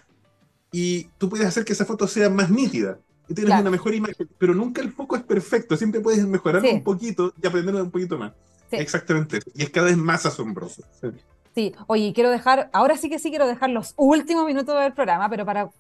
y 0.72 1.04
tú 1.18 1.28
puedes 1.28 1.46
hacer 1.46 1.64
que 1.64 1.72
esa 1.72 1.84
foto 1.84 2.08
sea 2.08 2.30
más 2.30 2.50
nítida 2.50 2.98
y 3.28 3.34
tienes 3.34 3.58
una 3.58 3.70
mejor 3.70 3.94
imagen, 3.94 4.28
pero 4.38 4.54
nunca 4.54 4.82
el 4.82 4.92
foco 4.92 5.16
es 5.16 5.22
perfecto. 5.22 5.76
Siempre 5.76 6.00
puedes 6.00 6.26
mejorarlo 6.26 6.70
un 6.70 6.82
poquito 6.82 7.32
y 7.40 7.46
aprender 7.46 7.74
un 7.76 7.90
poquito 7.90 8.18
más. 8.18 8.32
Exactamente. 8.70 9.38
Y 9.54 9.62
es 9.62 9.70
cada 9.70 9.86
vez 9.86 9.96
más 9.96 10.26
asombroso. 10.26 10.82
Sí, 11.54 11.72
oye, 11.86 12.12
quiero 12.12 12.30
dejar, 12.30 12.68
ahora 12.72 12.96
sí 12.96 13.08
que 13.08 13.20
sí 13.20 13.30
quiero 13.30 13.46
dejar 13.46 13.70
los 13.70 13.94
últimos 13.96 14.44
minutos 14.44 14.78
del 14.80 14.92
programa, 14.92 15.28
pero 15.28 15.46
para 15.46 15.70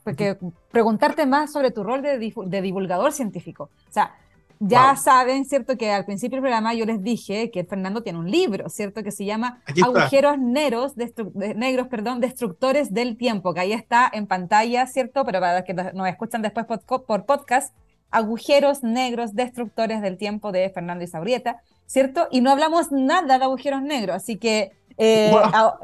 preguntarte 0.70 1.26
más 1.26 1.52
sobre 1.52 1.72
tu 1.72 1.82
rol 1.82 2.00
de, 2.00 2.18
divulgador 2.62 3.12
científico. 3.12 3.70
O 3.88 3.92
sea, 3.92 4.14
ya 4.60 4.94
saben, 4.94 5.44
¿cierto? 5.44 5.76
Que 5.76 5.90
al 5.90 6.04
principio 6.04 6.36
del 6.36 6.42
programa 6.42 6.74
yo 6.74 6.86
les 6.86 7.02
dije 7.02 7.50
que 7.50 7.64
Fernando 7.64 8.04
tiene 8.04 8.20
un 8.20 8.30
libro, 8.30 8.68
¿cierto? 8.68 9.02
Que 9.02 9.10
se 9.10 9.24
llama 9.24 9.62
Agujeros 9.82 10.38
negros, 10.38 10.94
negros, 11.36 11.88
perdón, 11.88 12.20
destructores 12.20 12.94
del 12.94 13.16
tiempo, 13.16 13.52
que 13.52 13.60
ahí 13.60 13.72
está 13.72 14.08
en 14.12 14.28
pantalla, 14.28 14.86
¿cierto? 14.86 15.24
Pero 15.24 15.40
para 15.40 15.54
los 15.58 15.64
que 15.64 15.74
nos 15.74 16.08
escuchan 16.08 16.40
después 16.40 16.66
por 16.66 17.26
podcast, 17.26 17.74
Agujeros 18.12 18.84
negros, 18.84 19.34
destructores 19.34 20.00
del 20.00 20.18
tiempo 20.18 20.52
de 20.52 20.70
Fernando 20.70 21.02
Isaurieta, 21.02 21.60
¿cierto? 21.86 22.28
Y 22.30 22.42
no 22.42 22.52
hablamos 22.52 22.92
nada 22.92 23.38
de 23.38 23.44
agujeros 23.44 23.82
negros, 23.82 24.14
así 24.14 24.36
que 24.36 24.70
eh, 24.96 25.32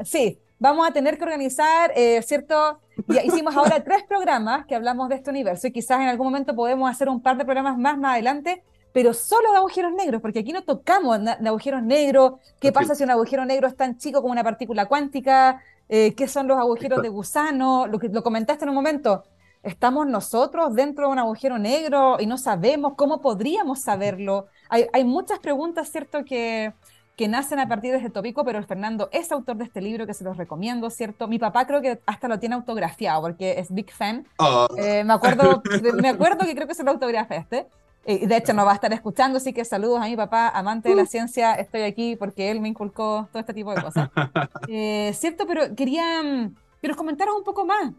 sí, 0.03 0.39
vamos 0.59 0.87
a 0.87 0.91
tener 0.91 1.17
que 1.17 1.23
organizar, 1.23 1.91
eh, 1.95 2.21
¿cierto? 2.21 2.79
Ya 3.07 3.23
hicimos 3.23 3.55
ahora 3.57 3.83
tres 3.83 4.03
programas 4.07 4.65
que 4.67 4.75
hablamos 4.75 5.09
de 5.09 5.15
este 5.15 5.31
universo 5.31 5.67
y 5.67 5.71
quizás 5.71 5.99
en 6.01 6.07
algún 6.07 6.27
momento 6.27 6.55
podemos 6.55 6.89
hacer 6.89 7.09
un 7.09 7.21
par 7.21 7.37
de 7.37 7.45
programas 7.45 7.77
más 7.77 7.97
más 7.97 8.13
adelante, 8.13 8.63
pero 8.93 9.13
solo 9.13 9.51
de 9.51 9.57
agujeros 9.57 9.91
negros, 9.93 10.21
porque 10.21 10.39
aquí 10.39 10.53
no 10.53 10.63
tocamos 10.63 11.19
de 11.23 11.49
agujeros 11.49 11.81
negros, 11.81 12.33
qué 12.59 12.71
pasa 12.71 12.93
si 12.93 13.03
un 13.03 13.09
agujero 13.09 13.43
negro 13.45 13.67
es 13.67 13.75
tan 13.75 13.97
chico 13.97 14.21
como 14.21 14.33
una 14.33 14.43
partícula 14.43 14.85
cuántica, 14.85 15.61
eh, 15.89 16.13
qué 16.13 16.27
son 16.27 16.47
los 16.47 16.57
agujeros 16.57 17.01
de 17.01 17.09
gusano, 17.09 17.87
lo 17.87 17.99
que 17.99 18.09
lo 18.09 18.21
comentaste 18.21 18.65
en 18.65 18.69
un 18.69 18.75
momento. 18.75 19.23
¿Estamos 19.63 20.07
nosotros 20.07 20.73
dentro 20.73 21.05
de 21.05 21.11
un 21.11 21.19
agujero 21.19 21.57
negro 21.59 22.17
y 22.19 22.25
no 22.25 22.37
sabemos 22.37 22.93
cómo 22.95 23.21
podríamos 23.21 23.81
saberlo? 23.81 24.47
Hay, 24.69 24.87
hay 24.93 25.03
muchas 25.03 25.39
preguntas, 25.39 25.91
¿cierto? 25.91 26.23
Que, 26.25 26.73
que 27.21 27.27
nacen 27.27 27.59
a 27.59 27.67
partir 27.67 27.91
de 27.91 27.97
este 27.97 28.09
tópico, 28.09 28.43
pero 28.43 28.63
Fernando 28.63 29.07
es 29.11 29.31
autor 29.31 29.55
de 29.57 29.65
este 29.65 29.79
libro 29.79 30.07
que 30.07 30.13
se 30.15 30.23
los 30.23 30.37
recomiendo, 30.37 30.89
¿cierto? 30.89 31.27
Mi 31.27 31.37
papá 31.37 31.67
creo 31.67 31.79
que 31.79 32.01
hasta 32.07 32.27
lo 32.27 32.39
tiene 32.39 32.55
autografiado 32.55 33.21
porque 33.21 33.59
es 33.59 33.71
big 33.71 33.91
fan. 33.91 34.25
Oh. 34.39 34.67
Eh, 34.75 35.03
me, 35.03 35.13
acuerdo, 35.13 35.61
me 36.01 36.09
acuerdo 36.09 36.47
que 36.47 36.55
creo 36.55 36.67
que 36.67 36.73
se 36.73 36.83
lo 36.83 36.89
autografiaste. 36.89 37.67
Eh, 38.05 38.25
de 38.25 38.37
hecho, 38.37 38.53
no 38.53 38.65
va 38.65 38.71
a 38.71 38.73
estar 38.73 38.91
escuchando, 38.91 39.37
así 39.37 39.53
que 39.53 39.63
saludos 39.65 40.01
a 40.01 40.05
mi 40.05 40.15
papá, 40.15 40.49
amante 40.49 40.89
de 40.89 40.95
la 40.95 41.05
ciencia. 41.05 41.53
Estoy 41.53 41.83
aquí 41.83 42.15
porque 42.15 42.49
él 42.49 42.59
me 42.59 42.69
inculcó 42.69 43.29
todo 43.31 43.39
este 43.39 43.53
tipo 43.53 43.71
de 43.75 43.83
cosas. 43.83 44.09
Eh, 44.67 45.13
¿Cierto? 45.13 45.45
Pero 45.45 45.75
quería 45.75 46.23
mm, 46.23 46.55
que 46.81 46.87
nos 46.87 46.97
comentaras 46.97 47.35
un 47.37 47.43
poco 47.43 47.67
más. 47.67 47.91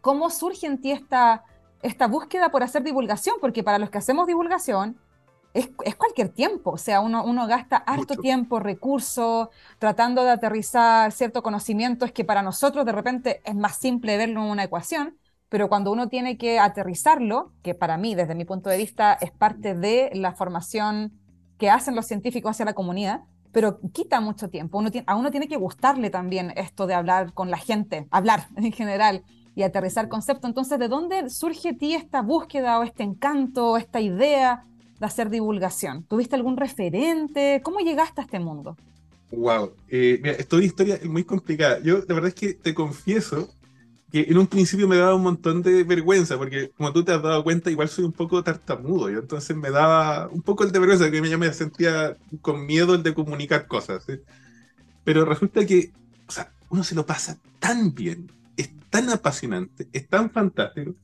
¿Cómo 0.00 0.28
surge 0.28 0.66
en 0.66 0.80
ti 0.80 0.90
esta, 0.90 1.44
esta 1.82 2.08
búsqueda 2.08 2.48
por 2.48 2.64
hacer 2.64 2.82
divulgación? 2.82 3.36
Porque 3.40 3.62
para 3.62 3.78
los 3.78 3.90
que 3.90 3.98
hacemos 3.98 4.26
divulgación, 4.26 4.96
es, 5.56 5.96
cualquier 5.96 6.28
tiempo, 6.28 6.72
o 6.72 6.78
sea, 6.78 7.00
uno, 7.00 7.24
uno 7.24 7.46
gasta 7.46 7.76
harto 7.76 8.16
tiempo, 8.16 8.60
recursos, 8.60 9.48
tratando 9.78 10.22
de 10.22 10.30
aterrizar 10.30 11.12
cierto 11.12 11.42
conocimiento, 11.42 12.04
es 12.04 12.12
que 12.12 12.24
para 12.24 12.42
nosotros 12.42 12.84
de 12.84 12.92
repente 12.92 13.40
es 13.44 13.54
más 13.54 13.76
simple 13.76 14.16
verlo 14.16 14.42
en 14.42 14.50
una 14.50 14.64
ecuación, 14.64 15.16
pero 15.48 15.68
cuando 15.68 15.92
uno 15.92 16.08
tiene 16.08 16.36
que 16.36 16.58
aterrizarlo, 16.58 17.52
que 17.62 17.74
para 17.74 17.96
mí, 17.96 18.14
desde 18.14 18.34
mi 18.34 18.44
punto 18.44 18.68
de 18.68 18.76
vista, 18.76 19.14
es 19.14 19.30
parte 19.30 19.74
de 19.74 20.10
la 20.14 20.32
formación 20.32 21.12
que 21.58 21.70
hacen 21.70 21.94
los 21.94 22.06
científicos 22.06 22.50
hacia 22.50 22.64
la 22.64 22.74
comunidad, 22.74 23.22
pero 23.52 23.80
quita 23.92 24.20
mucho 24.20 24.50
tiempo. 24.50 24.78
Uno 24.78 24.90
a 25.06 25.16
uno 25.16 25.30
tiene 25.30 25.48
que 25.48 25.56
gustarle 25.56 26.10
también 26.10 26.52
esto 26.56 26.86
de 26.86 26.94
hablar 26.94 27.32
con 27.32 27.50
la 27.50 27.56
gente, 27.56 28.06
hablar 28.10 28.48
en 28.56 28.72
general 28.72 29.24
y 29.54 29.62
aterrizar 29.62 30.08
conceptos. 30.08 30.48
Entonces, 30.48 30.78
¿de 30.78 30.88
dónde 30.88 31.30
surge 31.30 31.70
a 31.70 31.76
ti 31.78 31.94
esta 31.94 32.20
búsqueda 32.20 32.78
o 32.78 32.82
este 32.82 33.04
encanto, 33.04 33.72
o 33.72 33.76
esta 33.78 34.00
idea 34.00 34.66
de 34.98 35.06
hacer 35.06 35.30
divulgación? 35.30 36.04
¿Tuviste 36.04 36.36
algún 36.36 36.56
referente? 36.56 37.60
¿Cómo 37.62 37.80
llegaste 37.80 38.20
a 38.20 38.24
este 38.24 38.38
mundo? 38.38 38.76
Wow, 39.30 39.72
eh, 39.88 40.20
mira, 40.22 40.36
historia 40.64 40.96
es 40.96 41.08
muy 41.08 41.24
complicada. 41.24 41.80
Yo 41.80 41.98
la 42.06 42.14
verdad 42.14 42.28
es 42.28 42.34
que 42.34 42.54
te 42.54 42.74
confieso 42.74 43.52
que 44.12 44.20
en 44.20 44.38
un 44.38 44.46
principio 44.46 44.86
me 44.86 44.96
daba 44.96 45.16
un 45.16 45.22
montón 45.22 45.62
de 45.62 45.82
vergüenza, 45.82 46.38
porque 46.38 46.70
como 46.76 46.92
tú 46.92 47.04
te 47.04 47.12
has 47.12 47.22
dado 47.22 47.42
cuenta, 47.42 47.70
igual 47.70 47.88
soy 47.88 48.04
un 48.04 48.12
poco 48.12 48.42
tartamudo, 48.42 49.10
y 49.10 49.14
entonces 49.14 49.56
me 49.56 49.70
daba 49.70 50.28
un 50.28 50.42
poco 50.42 50.64
el 50.64 50.70
de 50.70 50.78
vergüenza, 50.78 51.10
que 51.10 51.28
yo 51.28 51.38
me 51.38 51.52
sentía 51.52 52.16
con 52.40 52.66
miedo 52.66 52.94
el 52.94 53.02
de 53.02 53.14
comunicar 53.14 53.66
cosas. 53.66 54.06
Pero 55.04 55.24
resulta 55.24 55.66
que, 55.66 55.92
o 56.28 56.32
sea, 56.32 56.52
uno 56.70 56.84
se 56.84 56.94
lo 56.94 57.04
pasa 57.04 57.38
tan 57.58 57.94
bien, 57.94 58.30
es 58.56 58.70
tan 58.90 59.10
apasionante, 59.10 59.88
es 59.92 60.08
tan 60.08 60.30
fantástico, 60.30 60.94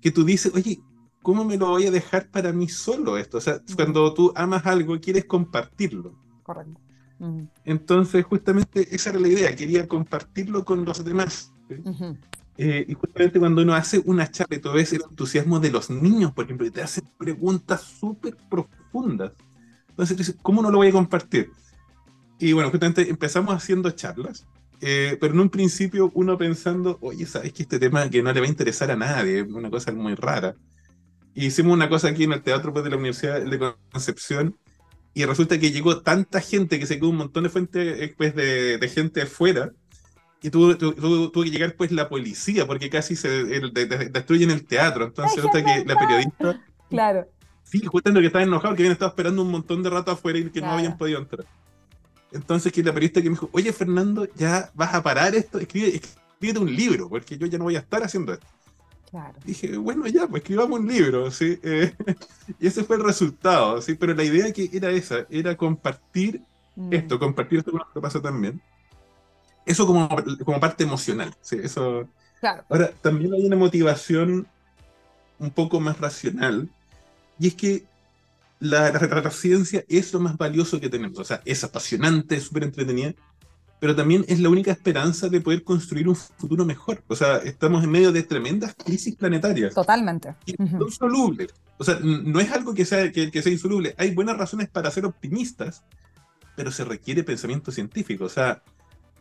que 0.00 0.10
tú 0.10 0.24
dices, 0.24 0.52
oye, 0.54 0.80
¿cómo 1.22 1.44
me 1.44 1.56
lo 1.56 1.68
voy 1.68 1.86
a 1.86 1.90
dejar 1.90 2.30
para 2.30 2.52
mí 2.52 2.68
solo 2.68 3.18
esto? 3.18 3.38
O 3.38 3.40
sea, 3.40 3.60
cuando 3.76 4.12
tú 4.14 4.32
amas 4.36 4.66
algo, 4.66 5.00
quieres 5.00 5.24
compartirlo. 5.26 6.18
Correcto. 6.42 6.80
Entonces, 7.64 8.24
justamente 8.24 8.94
esa 8.94 9.10
era 9.10 9.20
la 9.20 9.28
idea, 9.28 9.54
quería 9.54 9.86
compartirlo 9.88 10.64
con 10.64 10.84
los 10.84 11.04
demás. 11.04 11.54
Eh, 12.56 12.84
y 12.88 12.94
justamente 12.94 13.38
cuando 13.38 13.62
uno 13.62 13.74
hace 13.74 14.00
una 14.04 14.30
charla 14.30 14.60
tú 14.60 14.72
ves 14.72 14.92
el 14.92 15.02
entusiasmo 15.08 15.60
de 15.60 15.70
los 15.70 15.90
niños, 15.90 16.32
por 16.32 16.44
ejemplo, 16.44 16.66
y 16.66 16.70
te 16.70 16.82
hacen 16.82 17.04
preguntas 17.18 17.82
súper 17.82 18.36
profundas. 18.50 19.32
Entonces, 19.90 20.16
dices, 20.16 20.36
¿cómo 20.42 20.62
no 20.62 20.70
lo 20.70 20.78
voy 20.78 20.88
a 20.88 20.92
compartir? 20.92 21.56
Y 22.38 22.52
bueno, 22.54 22.70
justamente 22.70 23.08
empezamos 23.10 23.54
haciendo 23.54 23.90
charlas 23.92 24.46
Eh, 24.80 25.18
pero 25.20 25.34
en 25.34 25.40
un 25.40 25.50
principio 25.50 26.10
uno 26.14 26.38
pensando, 26.38 26.98
oye, 27.02 27.26
¿sabes 27.26 27.52
que 27.52 27.64
este 27.64 27.78
tema 27.78 28.08
que 28.10 28.22
no 28.22 28.32
le 28.32 28.40
va 28.40 28.46
a 28.46 28.48
interesar 28.50 28.90
a 28.90 28.96
nadie? 28.96 29.42
Una 29.42 29.70
cosa 29.70 29.92
muy 29.92 30.14
rara. 30.14 30.56
Hicimos 31.34 31.72
una 31.72 31.88
cosa 31.88 32.08
aquí 32.08 32.24
en 32.24 32.32
el 32.32 32.42
teatro 32.42 32.72
pues, 32.72 32.84
de 32.84 32.90
la 32.90 32.96
Universidad 32.96 33.40
de 33.40 33.74
Concepción 33.92 34.56
y 35.14 35.24
resulta 35.24 35.58
que 35.58 35.70
llegó 35.70 36.02
tanta 36.02 36.40
gente 36.40 36.78
que 36.78 36.86
se 36.86 36.96
quedó 36.96 37.10
un 37.10 37.16
montón 37.16 37.44
de 37.44 37.50
fuentes 37.50 38.12
pues, 38.16 38.34
de, 38.34 38.78
de 38.78 38.88
gente 38.88 39.22
afuera 39.22 39.72
y 40.42 40.50
tuvo, 40.50 40.76
tuvo, 40.76 41.42
que 41.42 41.50
llegar 41.50 41.74
pues 41.74 41.92
la 41.92 42.08
policía 42.08 42.66
porque 42.66 42.88
casi 42.88 43.16
se 43.16 43.28
destruyen 43.28 44.50
el 44.50 44.66
teatro. 44.66 45.04
Entonces 45.04 45.36
resulta 45.36 45.64
que 45.64 45.84
la 45.84 45.96
periodista... 45.96 46.64
Claro. 46.88 47.28
Sí, 47.62 47.84
justamente 47.84 48.20
que 48.20 48.26
estaba 48.26 48.42
enojado, 48.42 48.74
que 48.74 48.82
habían 48.82 48.92
estado 48.92 49.10
esperando 49.10 49.42
un 49.42 49.50
montón 49.50 49.82
de 49.82 49.90
rato 49.90 50.10
afuera 50.10 50.38
y 50.38 50.50
que 50.50 50.60
no 50.60 50.72
habían 50.72 50.96
podido 50.96 51.20
entrar. 51.20 51.46
Entonces, 52.32 52.72
que 52.72 52.82
la 52.82 52.92
periodista 52.92 53.20
que 53.20 53.28
me 53.28 53.34
dijo, 53.34 53.48
oye 53.52 53.72
Fernando, 53.72 54.28
ya 54.34 54.70
vas 54.74 54.94
a 54.94 55.02
parar 55.02 55.34
esto, 55.34 55.58
escribe, 55.58 55.94
escríbete 55.96 56.58
un 56.58 56.74
libro, 56.74 57.08
porque 57.08 57.36
yo 57.36 57.46
ya 57.46 57.58
no 57.58 57.64
voy 57.64 57.76
a 57.76 57.80
estar 57.80 58.02
haciendo 58.02 58.32
esto. 58.32 58.46
Claro. 59.10 59.34
Dije, 59.44 59.76
bueno, 59.76 60.06
ya, 60.06 60.28
pues 60.28 60.42
escribamos 60.42 60.78
un 60.78 60.86
libro, 60.86 61.30
¿sí? 61.30 61.58
Eh, 61.62 61.92
y 62.60 62.66
ese 62.66 62.84
fue 62.84 62.96
el 62.96 63.04
resultado, 63.04 63.80
¿sí? 63.82 63.94
Pero 63.94 64.14
la 64.14 64.22
idea 64.22 64.52
que 64.52 64.70
era 64.72 64.90
esa, 64.90 65.26
era 65.30 65.56
compartir 65.56 66.42
mm. 66.76 66.92
esto, 66.92 67.18
compartir 67.18 67.58
esto 67.58 67.72
con 67.72 67.80
lo 67.80 67.92
que 67.92 68.00
pasa 68.00 68.22
también. 68.22 68.60
Eso 69.66 69.86
como, 69.86 70.08
como 70.44 70.60
parte 70.60 70.84
emocional, 70.84 71.34
¿sí? 71.40 71.56
Eso... 71.62 72.08
Claro. 72.38 72.64
Ahora, 72.70 72.90
también 73.02 73.34
hay 73.34 73.44
una 73.44 73.56
motivación 73.56 74.46
un 75.38 75.50
poco 75.50 75.80
más 75.80 75.98
racional, 75.98 76.70
y 77.38 77.48
es 77.48 77.54
que 77.54 77.84
la, 78.60 78.92
la, 78.92 79.30
ciencia 79.30 79.84
es 79.88 80.12
lo 80.12 80.20
más 80.20 80.36
valioso 80.36 80.78
que 80.78 80.90
tenemos. 80.90 81.18
O 81.18 81.24
sea, 81.24 81.40
es 81.44 81.64
apasionante, 81.64 82.36
es 82.36 82.44
súper 82.44 82.64
entretenida, 82.64 83.14
pero 83.80 83.96
también 83.96 84.24
es 84.28 84.38
la 84.40 84.50
única 84.50 84.70
esperanza 84.70 85.28
de 85.28 85.40
poder 85.40 85.64
construir 85.64 86.08
un 86.08 86.14
futuro 86.14 86.64
mejor. 86.64 87.02
O 87.08 87.16
sea, 87.16 87.38
estamos 87.38 87.82
en 87.82 87.90
medio 87.90 88.12
de 88.12 88.22
tremendas 88.22 88.74
crisis 88.74 89.16
planetarias. 89.16 89.74
Totalmente. 89.74 90.34
son 90.78 90.90
solubles. 90.90 91.52
O 91.78 91.84
sea, 91.84 91.98
no 92.00 92.38
es 92.40 92.52
algo 92.52 92.74
que 92.74 92.84
sea, 92.84 93.10
que, 93.10 93.42
sea 93.42 93.50
insoluble. 93.50 93.94
Hay 93.96 94.14
buenas 94.14 94.36
razones 94.36 94.68
para 94.68 94.90
ser 94.90 95.06
optimistas, 95.06 95.82
pero 96.54 96.70
se 96.70 96.84
requiere 96.84 97.24
pensamiento 97.24 97.72
científico. 97.72 98.26
O 98.26 98.28
sea, 98.28 98.62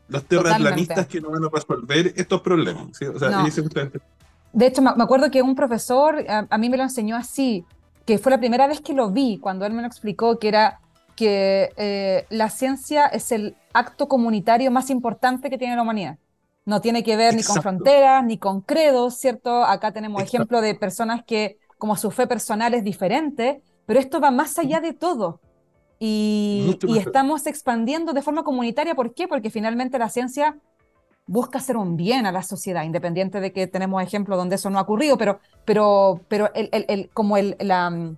los 0.10 0.26
terraplanistas 0.26 1.08
que 1.08 1.22
no 1.22 1.32
van 1.32 1.46
a 1.46 1.50
resolver 1.50 2.14
estos 2.18 2.42
problemas. 2.42 2.88
O 3.02 3.18
sea, 3.18 3.44
De 4.52 4.68
hecho, 4.68 4.82
me 4.82 5.04
acuerdo 5.04 5.32
que 5.32 5.42
un 5.42 5.56
profesor 5.56 6.26
a 6.28 6.58
mí 6.58 6.70
me 6.70 6.76
lo 6.76 6.84
enseñó 6.84 7.16
así 7.16 7.66
que 8.10 8.18
fue 8.18 8.32
la 8.32 8.40
primera 8.40 8.66
vez 8.66 8.82
que 8.82 8.94
lo 8.94 9.12
vi, 9.12 9.38
cuando 9.38 9.68
él 9.68 9.74
me 9.74 9.84
lo 9.84 9.88
explicó, 9.88 10.40
que 10.40 10.48
era 10.48 10.80
que 11.16 11.70
eh, 11.78 12.26
la 12.32 12.50
ciencia 12.50 13.06
es 13.06 13.32
el 13.32 13.56
acto 13.74 14.08
comunitario 14.08 14.72
más 14.72 14.90
importante 14.90 15.50
que 15.50 15.58
tiene 15.58 15.76
la 15.76 15.82
humanidad. 15.82 16.18
No 16.66 16.82
tiene 16.82 17.04
que 17.04 17.16
ver 17.16 17.36
ni 17.36 17.44
con 17.44 17.62
fronteras, 17.62 18.24
ni 18.24 18.38
con 18.38 18.62
credos, 18.62 19.16
¿cierto? 19.16 19.64
Acá 19.64 19.92
tenemos 19.92 20.22
ejemplos 20.22 20.62
de 20.62 20.76
personas 20.76 21.24
que 21.26 21.58
como 21.78 21.96
su 21.96 22.12
fe 22.12 22.28
personal 22.28 22.74
es 22.74 22.84
diferente, 22.84 23.62
pero 23.86 24.00
esto 24.00 24.20
va 24.20 24.32
más 24.32 24.58
allá 24.60 24.80
de 24.80 24.94
todo. 24.94 25.40
Y, 25.98 26.78
y 26.84 26.98
estamos 26.98 27.48
expandiendo 27.48 28.14
de 28.14 28.22
forma 28.22 28.44
comunitaria. 28.44 28.96
¿Por 28.96 29.14
qué? 29.14 29.28
Porque 29.28 29.50
finalmente 29.50 29.98
la 29.98 30.10
ciencia 30.10 30.58
busca 31.26 31.60
hacer 31.60 31.78
un 31.78 31.96
bien 31.96 32.26
a 32.26 32.32
la 32.32 32.42
sociedad, 32.42 32.84
independiente 32.84 33.40
de 33.40 33.54
que 33.54 33.68
tenemos 33.68 34.02
ejemplos 34.02 34.38
donde 34.38 34.56
eso 34.56 34.70
no 34.70 34.80
ha 34.80 34.82
ocurrido, 34.82 35.18
pero, 35.18 35.40
pero, 35.64 36.22
pero 36.28 36.52
el, 36.56 36.70
el, 36.72 37.10
como 37.14 37.38
el, 37.38 37.56
la, 37.60 38.16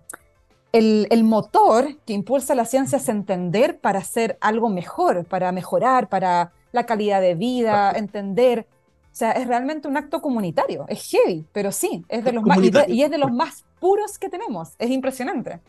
el, 0.72 1.24
motor 1.24 1.98
que 2.06 2.14
impulsa 2.14 2.56
la 2.56 2.66
ciencia 2.66 2.98
es 2.98 3.10
entender 3.10 3.80
para 3.80 4.00
hacer 4.00 4.38
algo 4.42 4.70
mejor, 4.70 5.26
para 5.26 5.52
mejorar, 5.52 6.10
para 6.10 6.52
la 6.72 6.86
calidad 6.86 7.22
de 7.22 7.36
vida, 7.36 7.92
entender. 7.92 8.68
O 9.12 9.16
sea, 9.16 9.32
es 9.34 9.48
realmente 9.48 9.90
un 9.90 9.98
acto 9.98 10.22
comunitario, 10.22 10.86
es 10.88 11.10
heavy, 11.10 11.46
pero 11.52 11.74
sí, 11.74 12.06
es 12.08 12.24
de 12.24 12.32
los 12.32 12.46
más, 12.46 12.60
y, 12.88 13.04
es 13.04 13.12
de 13.12 13.18
los 13.18 13.32
más 13.32 13.66
puros 13.80 14.18
que 14.18 14.30
tenemos, 14.30 14.70
es 14.80 14.90
impresionante. 14.90 15.60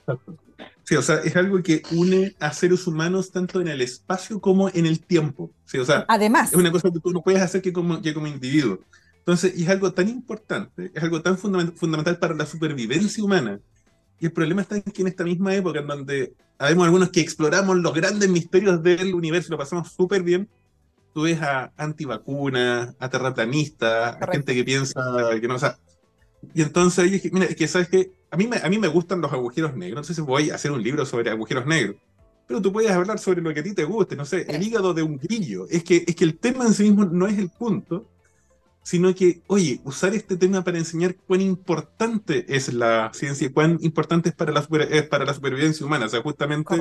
Sí, 0.85 0.95
o 0.95 1.03
sea, 1.03 1.17
es 1.25 1.35
algo 1.35 1.61
que 1.61 1.83
une 1.91 2.37
a 2.39 2.53
seres 2.53 2.87
humanos 2.87 3.33
tanto 3.33 3.61
en 3.61 3.67
el 3.67 3.81
espacio 3.81 4.41
como 4.41 4.69
en 4.69 4.87
el 4.87 5.01
tiempo. 5.01 5.51
Sí, 5.65 5.79
o 5.79 5.85
sea, 5.85 6.05
además. 6.07 6.53
Es 6.53 6.59
una 6.59 6.71
cosa 6.71 6.91
que 6.91 7.01
tú 7.01 7.11
no 7.11 7.21
puedes 7.21 7.43
hacer 7.43 7.63
que 7.63 7.73
como, 7.73 8.01
que 8.01 8.15
como 8.15 8.29
individuo. 8.29 8.79
Entonces, 9.19 9.55
y 9.57 9.65
es 9.65 9.69
algo 9.69 9.93
tan 9.93 10.09
importante, 10.09 10.93
es 10.95 11.03
algo 11.03 11.23
tan 11.23 11.37
fundamental 11.39 12.19
para 12.19 12.35
la 12.35 12.47
supervivencia 12.47 13.23
humana. 13.25 13.61
Y 14.23 14.27
el 14.27 14.33
problema 14.33 14.63
está 14.63 14.77
en 14.77 14.83
que 14.83 15.03
en 15.03 15.09
esta 15.09 15.25
misma 15.25 15.53
época, 15.53 15.81
en 15.81 15.87
donde 15.89 16.33
habemos 16.57 16.85
algunos 16.85 17.11
que 17.11 17.21
exploramos 17.21 17.77
los 17.79 17.93
grandes 17.93 18.31
misterios 18.31 18.81
del 18.81 19.17
universo 19.17 19.49
y 19.49 19.51
lo 19.51 19.59
pasamos 19.59 19.91
súper 19.91 20.23
bien, 20.23 20.49
tú 21.13 21.23
ves 21.23 21.43
a 21.43 21.73
antivacunas, 21.77 22.95
a 23.01 23.11
terraplanistas, 23.11 24.17
a 24.23 24.31
gente 24.31 24.55
que 24.55 24.63
piensa 24.63 25.03
que 25.41 25.49
no, 25.49 25.57
o 25.57 25.59
sea, 25.59 25.77
y 26.55 26.63
entonces 26.63 27.11
dije, 27.11 27.31
mira, 27.33 27.47
es 27.47 27.57
que 27.57 27.67
sabes 27.67 27.89
que 27.89 28.13
a 28.31 28.37
mí, 28.37 28.47
me, 28.47 28.59
a 28.59 28.69
mí 28.69 28.79
me 28.79 28.87
gustan 28.87 29.21
los 29.21 29.33
agujeros 29.33 29.75
negros, 29.75 30.03
no 30.03 30.05
sé 30.05 30.15
si 30.15 30.21
voy 30.21 30.51
a 30.51 30.55
hacer 30.55 30.71
un 30.71 30.85
libro 30.85 31.05
sobre 31.05 31.29
agujeros 31.29 31.67
negros, 31.67 31.97
pero 32.47 32.63
tú 32.63 32.73
puedes 32.73 32.93
hablar 32.93 33.19
sobre 33.19 33.43
lo 33.43 33.53
que 33.53 33.59
a 33.59 33.65
ti 33.65 33.75
te 33.75 33.83
guste, 33.83 34.15
no 34.15 34.25
sé, 34.25 34.47
el 34.49 34.63
hígado 34.63 34.95
de 34.95 35.03
un 35.03 35.19
grillo. 35.19 35.67
Es 35.69 35.83
que, 35.83 36.05
es 36.07 36.15
que 36.15 36.23
el 36.23 36.39
tema 36.39 36.65
en 36.65 36.75
sí 36.75 36.85
mismo 36.85 37.07
no 37.07 37.27
es 37.27 37.37
el 37.39 37.49
punto, 37.49 38.09
sino 38.83 39.15
que, 39.15 39.43
oye, 39.47 39.81
usar 39.85 40.15
este 40.15 40.37
tema 40.37 40.65
para 40.65 40.79
enseñar 40.79 41.15
cuán 41.15 41.41
importante 41.41 42.45
es 42.49 42.73
la 42.73 43.11
ciencia, 43.15 43.53
cuán 43.53 43.79
importante 43.81 44.31
es 44.31 44.35
para 44.35 44.53
la, 44.53 44.67
es 44.91 45.09
para 45.09 45.25
la 45.25 45.35
supervivencia 45.35 45.87
humana. 45.87 46.07
O 46.07 46.09
sea, 46.09 46.23
justamente 46.23 46.75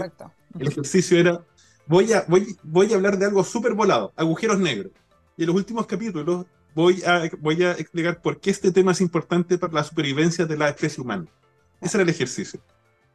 el 0.59 0.67
ejercicio 0.67 1.19
era, 1.19 1.45
voy 1.85 2.11
a, 2.13 2.25
voy, 2.27 2.57
voy 2.63 2.91
a 2.91 2.95
hablar 2.95 3.17
de 3.17 3.25
algo 3.25 3.43
súper 3.43 3.73
volado, 3.73 4.11
agujeros 4.15 4.59
negros. 4.59 4.91
Y 5.37 5.43
en 5.43 5.47
los 5.47 5.55
últimos 5.55 5.85
capítulos 5.85 6.45
voy 6.73 7.03
a, 7.03 7.29
voy 7.39 7.63
a 7.63 7.73
explicar 7.73 8.21
por 8.21 8.39
qué 8.39 8.49
este 8.49 8.71
tema 8.71 8.93
es 8.93 9.01
importante 9.01 9.57
para 9.57 9.73
la 9.73 9.83
supervivencia 9.83 10.45
de 10.45 10.57
la 10.57 10.69
especie 10.69 11.03
humana. 11.03 11.25
Ese 11.79 11.97
era 11.97 12.03
el 12.03 12.09
ejercicio. 12.09 12.59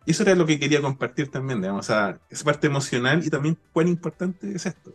Y 0.04 0.12
eso 0.12 0.22
era 0.22 0.36
lo 0.36 0.46
que 0.46 0.60
quería 0.60 0.80
compartir 0.80 1.28
también, 1.28 1.60
digamos, 1.60 1.86
esa 1.86 2.20
parte 2.44 2.68
emocional 2.68 3.24
y 3.24 3.30
también 3.30 3.58
cuán 3.72 3.88
importante 3.88 4.54
es 4.54 4.66
esto. 4.66 4.92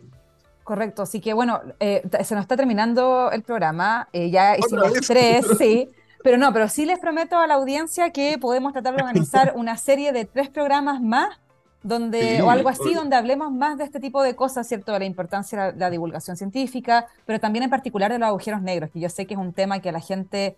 Correcto, 0.64 1.02
así 1.02 1.20
que 1.20 1.32
bueno, 1.32 1.60
eh, 1.80 2.02
se 2.22 2.34
nos 2.34 2.42
está 2.42 2.56
terminando 2.56 3.30
el 3.32 3.42
programa, 3.42 4.08
eh, 4.12 4.30
ya 4.30 4.56
hicimos 4.56 4.92
tres, 5.06 5.44
sí, 5.58 5.88
pero 6.22 6.38
no, 6.38 6.52
pero 6.52 6.68
sí 6.68 6.86
les 6.86 6.98
prometo 6.98 7.36
a 7.38 7.46
la 7.46 7.54
audiencia 7.54 8.10
que 8.10 8.38
podemos 8.38 8.72
tratar 8.72 8.94
de 8.94 9.02
organizar 9.02 9.52
una 9.56 9.76
serie 9.76 10.12
de 10.12 10.24
tres 10.24 10.48
programas 10.48 11.00
más 11.00 11.38
donde, 11.82 12.42
o 12.42 12.50
algo 12.50 12.68
así, 12.68 12.94
donde 12.94 13.16
hablemos 13.16 13.50
más 13.50 13.76
de 13.76 13.84
este 13.84 13.98
tipo 13.98 14.22
de 14.22 14.36
cosas, 14.36 14.68
¿cierto? 14.68 14.92
De 14.92 15.00
la 15.00 15.04
importancia 15.04 15.72
de 15.72 15.78
la, 15.78 15.90
divulgación 15.90 16.36
científica, 16.36 17.08
pero 17.26 17.40
también 17.40 17.64
en 17.64 17.70
particular 17.70 18.12
de 18.12 18.20
los 18.20 18.28
agujeros 18.28 18.62
negros, 18.62 18.90
que 18.90 19.00
yo 19.00 19.08
sé 19.08 19.26
que 19.26 19.34
es 19.34 19.40
un 19.40 19.52
tema 19.52 19.80
que 19.80 19.90
la 19.90 20.00
gente 20.00 20.56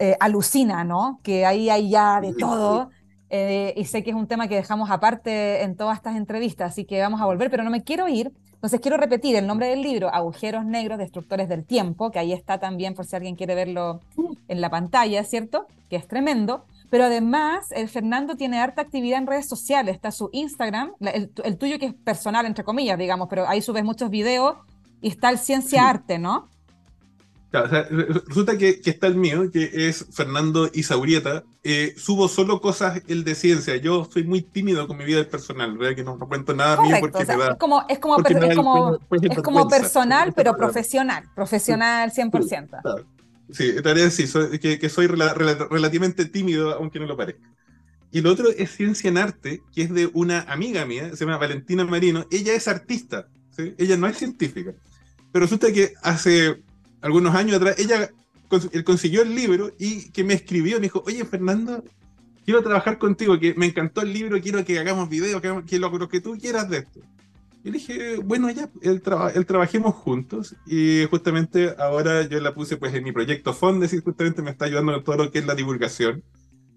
eh, 0.00 0.16
alucina, 0.18 0.82
¿no? 0.82 1.20
Que 1.22 1.46
ahí 1.46 1.70
hay 1.70 1.90
ya 1.90 2.20
de 2.20 2.34
todo. 2.34 2.90
Eh, 3.28 3.74
y 3.76 3.84
sé 3.84 4.02
que 4.02 4.10
es 4.10 4.16
un 4.16 4.26
tema 4.26 4.48
que 4.48 4.56
dejamos 4.56 4.90
aparte 4.90 5.62
en 5.62 5.76
todas 5.76 5.96
estas 5.98 6.16
entrevistas, 6.16 6.72
así 6.72 6.84
que 6.84 7.00
vamos 7.00 7.20
a 7.20 7.26
volver, 7.26 7.48
pero 7.48 7.62
no 7.62 7.70
me 7.70 7.84
quiero 7.84 8.08
ir. 8.08 8.32
Entonces 8.60 8.80
quiero 8.80 8.98
repetir 8.98 9.36
el 9.36 9.46
nombre 9.46 9.68
del 9.68 9.80
libro, 9.80 10.12
Agujeros 10.12 10.66
Negros, 10.66 10.98
Destructores 10.98 11.48
del 11.48 11.64
Tiempo, 11.64 12.10
que 12.10 12.18
ahí 12.18 12.34
está 12.34 12.60
también 12.60 12.94
por 12.94 13.06
si 13.06 13.16
alguien 13.16 13.34
quiere 13.34 13.54
verlo 13.54 14.02
en 14.48 14.60
la 14.60 14.68
pantalla, 14.68 15.24
¿cierto? 15.24 15.66
Que 15.88 15.96
es 15.96 16.06
tremendo. 16.06 16.66
Pero 16.90 17.04
además, 17.04 17.72
el 17.72 17.88
Fernando 17.88 18.36
tiene 18.36 18.58
harta 18.58 18.82
actividad 18.82 19.18
en 19.18 19.26
redes 19.26 19.48
sociales. 19.48 19.94
Está 19.94 20.10
su 20.10 20.28
Instagram, 20.32 20.92
el, 21.00 21.56
tuyo 21.56 21.78
que 21.78 21.86
es 21.86 21.94
personal, 21.94 22.44
entre 22.44 22.62
comillas, 22.62 22.98
digamos, 22.98 23.28
pero 23.30 23.48
ahí 23.48 23.62
subes 23.62 23.82
muchos 23.82 24.10
videos 24.10 24.56
y 25.00 25.08
está 25.08 25.30
el 25.30 25.38
Ciencia 25.38 25.88
Arte, 25.88 26.18
¿no? 26.18 26.46
Resulta 27.52 28.56
que, 28.56 28.80
está 28.84 29.06
el 29.08 29.16
mío, 29.16 29.50
que 29.50 29.88
es 29.88 30.06
Fernando 30.12 30.70
Isaurieta. 30.72 31.44
Eh, 31.64 31.94
subo 31.96 32.28
solo 32.28 32.60
cosas 32.60 33.02
el 33.08 33.24
de 33.24 33.34
ciencia. 33.34 33.76
Yo 33.76 34.08
soy 34.10 34.24
muy 34.24 34.42
tímido 34.42 34.86
con 34.86 34.96
mi 34.96 35.04
vida 35.04 35.24
personal, 35.24 35.76
¿verdad? 35.76 35.96
Que 35.96 36.04
no, 36.04 36.18
cuento 36.18 36.54
nada 36.54 36.80
mío 36.80 36.96
porque 37.00 37.18
me 37.18 37.36
da, 37.36 37.50
Es 37.50 37.58
como, 37.58 37.84
es 37.88 37.98
como, 37.98 38.18
es 38.18 39.42
como, 39.42 39.68
personal, 39.68 40.32
pero 40.32 40.56
profesional. 40.56 41.24
Profesional 41.34 42.12
100%. 42.12 43.04
Sí, 43.52 43.70
en 43.76 43.82
realidad 43.82 44.10
sí, 44.10 44.24
que, 44.60 44.88
soy 44.88 45.06
relativamente 45.08 46.26
tímido, 46.26 46.72
aunque 46.74 47.00
no 47.00 47.06
lo 47.06 47.16
parezca. 47.16 47.50
Y 48.12 48.20
lo 48.20 48.30
otro 48.32 48.48
es 48.48 48.70
Ciencia 48.70 49.08
en 49.08 49.18
Arte, 49.18 49.62
que 49.72 49.82
es 49.82 49.92
de 49.92 50.08
una 50.12 50.40
amiga 50.42 50.84
mía, 50.84 51.10
se 51.14 51.24
llama 51.24 51.38
Valentina 51.38 51.84
Marino. 51.84 52.26
Ella 52.30 52.54
es 52.54 52.66
artista, 52.68 53.28
¿sí? 53.50 53.74
ella 53.78 53.96
no 53.96 54.06
es 54.06 54.18
científica. 54.18 54.72
Pero 55.32 55.44
resulta 55.44 55.72
que 55.72 55.94
hace 56.02 56.60
algunos 57.00 57.34
años 57.34 57.56
atrás, 57.56 57.78
ella 57.78 58.10
consiguió 58.84 59.22
el 59.22 59.34
libro 59.34 59.72
y 59.78 60.10
que 60.10 60.24
me 60.24 60.34
escribió, 60.34 60.76
me 60.76 60.82
dijo, 60.82 61.02
oye 61.06 61.24
Fernando, 61.24 61.84
quiero 62.44 62.62
trabajar 62.62 62.98
contigo, 62.98 63.38
que 63.38 63.54
me 63.54 63.66
encantó 63.66 64.02
el 64.02 64.12
libro, 64.12 64.40
quiero 64.40 64.64
que 64.64 64.78
hagamos 64.78 65.08
videos, 65.08 65.40
que, 65.40 65.62
que 65.66 65.78
lo, 65.78 66.08
que 66.08 66.20
tú 66.20 66.36
quieras 66.36 66.68
de 66.68 66.78
esto. 66.78 67.00
Y 67.62 67.70
dije, 67.70 68.16
bueno, 68.16 68.50
ya, 68.50 68.70
el, 68.82 69.02
el 69.34 69.46
trabajemos 69.46 69.94
juntos. 69.94 70.56
Y 70.66 71.04
justamente 71.10 71.74
ahora 71.78 72.26
yo 72.26 72.40
la 72.40 72.54
puse 72.54 72.78
pues 72.78 72.94
en 72.94 73.04
mi 73.04 73.12
proyecto 73.12 73.52
Fondes 73.52 73.92
y 73.92 74.00
justamente 74.00 74.40
me 74.40 74.50
está 74.50 74.64
ayudando 74.64 74.94
en 74.94 75.04
todo 75.04 75.16
lo 75.16 75.30
que 75.30 75.40
es 75.40 75.46
la 75.46 75.54
divulgación. 75.54 76.22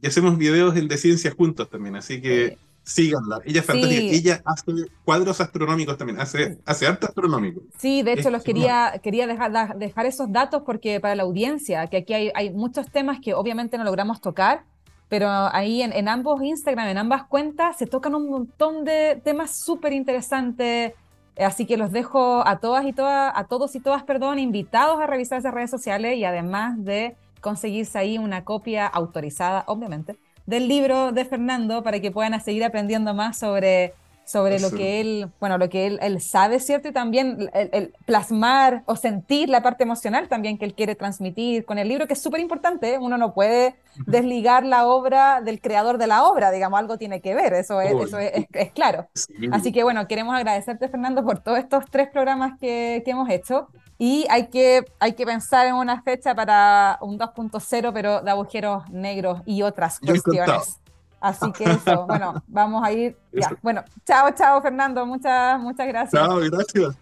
Y 0.01 0.07
hacemos 0.07 0.37
videos 0.37 0.75
de 0.75 0.97
ciencia 0.97 1.31
juntos 1.31 1.69
también. 1.69 1.95
Así 1.95 2.21
que 2.21 2.57
Síganla, 2.83 3.39
ella 3.45 3.61
es 3.61 3.65
fantástica. 3.65 4.15
Ella 4.15 4.41
hace 4.43 4.65
cuadros 5.05 5.39
astronómicos 5.39 5.97
también, 5.97 6.19
hace, 6.19 6.57
hace 6.65 6.85
arte 6.85 7.05
astronómico. 7.05 7.61
Sí, 7.77 8.03
de 8.03 8.13
hecho, 8.13 8.29
los 8.29 8.43
quería, 8.43 8.99
quería 9.01 9.25
dejar, 9.25 9.77
dejar 9.77 10.05
esos 10.05 10.31
datos 10.31 10.63
porque 10.65 10.99
para 10.99 11.15
la 11.15 11.23
audiencia, 11.23 11.87
que 11.87 11.97
aquí 11.97 12.13
hay, 12.13 12.31
hay 12.35 12.49
muchos 12.49 12.91
temas 12.91 13.19
que 13.21 13.33
obviamente 13.33 13.77
no 13.77 13.85
logramos 13.85 14.19
tocar, 14.19 14.65
pero 15.07 15.29
ahí 15.29 15.81
en, 15.81 15.93
en, 15.93 16.09
ambos 16.09 16.41
Instagram, 16.41 16.89
en 16.89 16.97
ambas 16.97 17.23
cuentas, 17.27 17.77
se 17.77 17.85
tocan 17.85 18.15
un 18.15 18.29
montón 18.29 18.83
de 18.83 19.21
temas 19.23 19.55
súper 19.55 19.93
interesantes. 19.93 20.93
Así 21.37 21.65
que 21.65 21.77
los 21.77 21.91
dejo 21.91 22.45
a 22.45 22.59
todas 22.59 22.85
y 22.85 22.93
todas, 22.93 23.31
a 23.33 23.45
todos 23.45 23.75
y 23.75 23.79
todas, 23.79 24.03
perdón, 24.03 24.39
invitados 24.39 24.99
a 24.99 25.07
revisar 25.07 25.39
esas 25.39 25.53
redes 25.53 25.71
sociales 25.71 26.17
y 26.17 26.25
además 26.25 26.83
de 26.83 27.15
conseguirse 27.41 27.97
ahí 27.97 28.17
una 28.17 28.43
copia 28.43 28.87
autorizada, 28.87 29.63
obviamente, 29.67 30.15
del 30.45 30.67
libro 30.67 31.11
de 31.11 31.25
Fernando 31.25 31.83
para 31.83 31.99
que 31.99 32.11
puedan 32.11 32.39
seguir 32.41 32.63
aprendiendo 32.63 33.13
más 33.13 33.37
sobre 33.37 33.93
sobre 34.25 34.59
lo 34.59 34.71
que 34.71 35.01
él, 35.01 35.29
bueno, 35.39 35.57
lo 35.57 35.69
que 35.69 35.85
él, 35.85 35.99
él 36.01 36.21
sabe, 36.21 36.59
¿cierto? 36.59 36.87
Y 36.87 36.91
también 36.93 37.49
el, 37.53 37.93
plasmar 38.05 38.83
o 38.85 38.95
sentir 38.95 39.49
la 39.49 39.61
parte 39.61 39.83
emocional 39.83 40.29
también 40.29 40.57
que 40.57 40.65
él 40.65 40.73
quiere 40.73 40.95
transmitir 40.95 41.65
con 41.65 41.77
el 41.77 41.89
libro, 41.89 42.07
que 42.07 42.13
es 42.13 42.21
súper 42.21 42.39
importante. 42.39 42.93
¿eh? 42.93 42.97
Uno 42.97 43.17
no 43.17 43.33
puede 43.33 43.75
desligar 44.07 44.65
la 44.65 44.87
obra 44.87 45.41
del 45.41 45.59
creador 45.59 45.97
de 45.97 46.07
la 46.07 46.23
obra, 46.23 46.51
digamos, 46.51 46.79
algo 46.79 46.97
tiene 46.97 47.21
que 47.21 47.35
ver, 47.35 47.53
eso 47.53 47.81
es, 47.81 47.91
eso 47.91 48.17
es, 48.17 48.45
es, 48.53 48.71
claro. 48.71 49.07
Así 49.51 49.71
que 49.71 49.83
bueno, 49.83 50.07
queremos 50.07 50.35
agradecerte, 50.35 50.87
Fernando, 50.87 51.23
por 51.23 51.39
todos 51.39 51.59
estos 51.59 51.85
tres 51.91 52.09
programas 52.09 52.57
que, 52.59 53.01
que 53.03 53.11
hemos 53.11 53.29
hecho. 53.29 53.67
Y 54.05 54.27
hay 54.29 54.47
que, 54.47 54.85
hay 54.99 55.13
que 55.13 55.25
pensar 55.25 55.65
en 55.65 55.75
una 55.75 56.01
fecha 56.01 56.35
para 56.35 56.97
un 56.99 57.17
2.0, 57.17 57.93
pero 57.93 58.21
de 58.21 58.31
agujeros 58.31 58.89
negros 58.89 59.39
y 59.45 59.61
otras 59.61 59.97
cuestiones. 60.01 60.77
Así 61.21 61.49
que 61.53 61.63
eso, 61.63 62.05
bueno, 62.07 62.43
vamos 62.47 62.83
a 62.83 62.91
ir. 62.91 63.17
Ya. 63.31 63.49
Bueno, 63.61 63.81
chao, 64.05 64.29
chao, 64.31 64.61
Fernando. 64.61 65.05
Muchas, 65.05 65.57
muchas 65.61 65.87
gracias. 65.87 66.21
Chao, 66.21 66.37
gracias. 66.37 66.97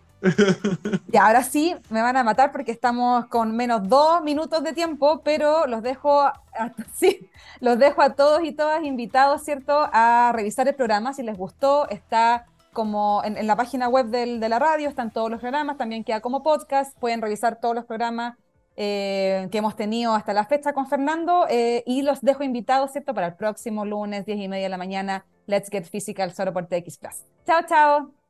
Y 1.11 1.17
ahora 1.17 1.41
sí, 1.41 1.75
me 1.89 2.03
van 2.03 2.17
a 2.17 2.23
matar 2.23 2.51
porque 2.51 2.71
estamos 2.71 3.25
con 3.25 3.55
menos 3.55 3.89
dos 3.89 4.21
minutos 4.21 4.63
de 4.63 4.73
tiempo, 4.73 5.21
pero 5.23 5.65
los 5.65 5.81
dejo, 5.81 6.21
a, 6.21 6.39
sí, 6.93 7.27
los 7.61 7.79
dejo 7.79 8.03
a 8.03 8.13
todos 8.13 8.43
y 8.43 8.51
todas 8.51 8.83
invitados, 8.83 9.41
¿cierto?, 9.41 9.89
a 9.91 10.33
revisar 10.35 10.67
el 10.67 10.75
programa. 10.75 11.13
Si 11.13 11.23
les 11.23 11.35
gustó, 11.35 11.89
está 11.89 12.45
como 12.73 13.21
en, 13.23 13.45
la 13.45 13.55
página 13.55 13.87
web 13.87 14.07
de 14.07 14.49
la 14.49 14.59
radio, 14.59 14.89
están 14.89 15.11
todos 15.11 15.29
los 15.29 15.39
programas, 15.39 15.77
también 15.77 16.03
queda 16.03 16.21
como 16.21 16.43
podcast, 16.43 16.97
pueden 16.99 17.21
revisar 17.21 17.59
todos 17.59 17.75
los 17.75 17.85
programas 17.85 18.37
eh, 18.77 19.49
que 19.51 19.57
hemos 19.57 19.75
tenido 19.75 20.13
hasta 20.13 20.33
la 20.33 20.45
fecha 20.45 20.73
con 20.73 20.87
Fernando 20.87 21.45
eh, 21.49 21.83
y 21.85 22.03
los 22.03 22.21
dejo 22.21 22.43
invitados, 22.43 22.91
¿cierto? 22.91 23.13
Para 23.13 23.27
el 23.27 23.35
próximo 23.35 23.85
lunes, 23.85 24.25
10 24.25 24.39
y 24.39 24.47
media 24.47 24.63
de 24.63 24.69
la 24.69 24.77
mañana, 24.77 25.25
Let's 25.45 25.69
Get 25.69 25.85
Physical 25.85 26.33
solo 26.33 26.53
por 26.53 26.67
TX 26.67 26.97
Plus. 26.97 27.25
Chao, 27.45 27.61
chao. 27.67 28.20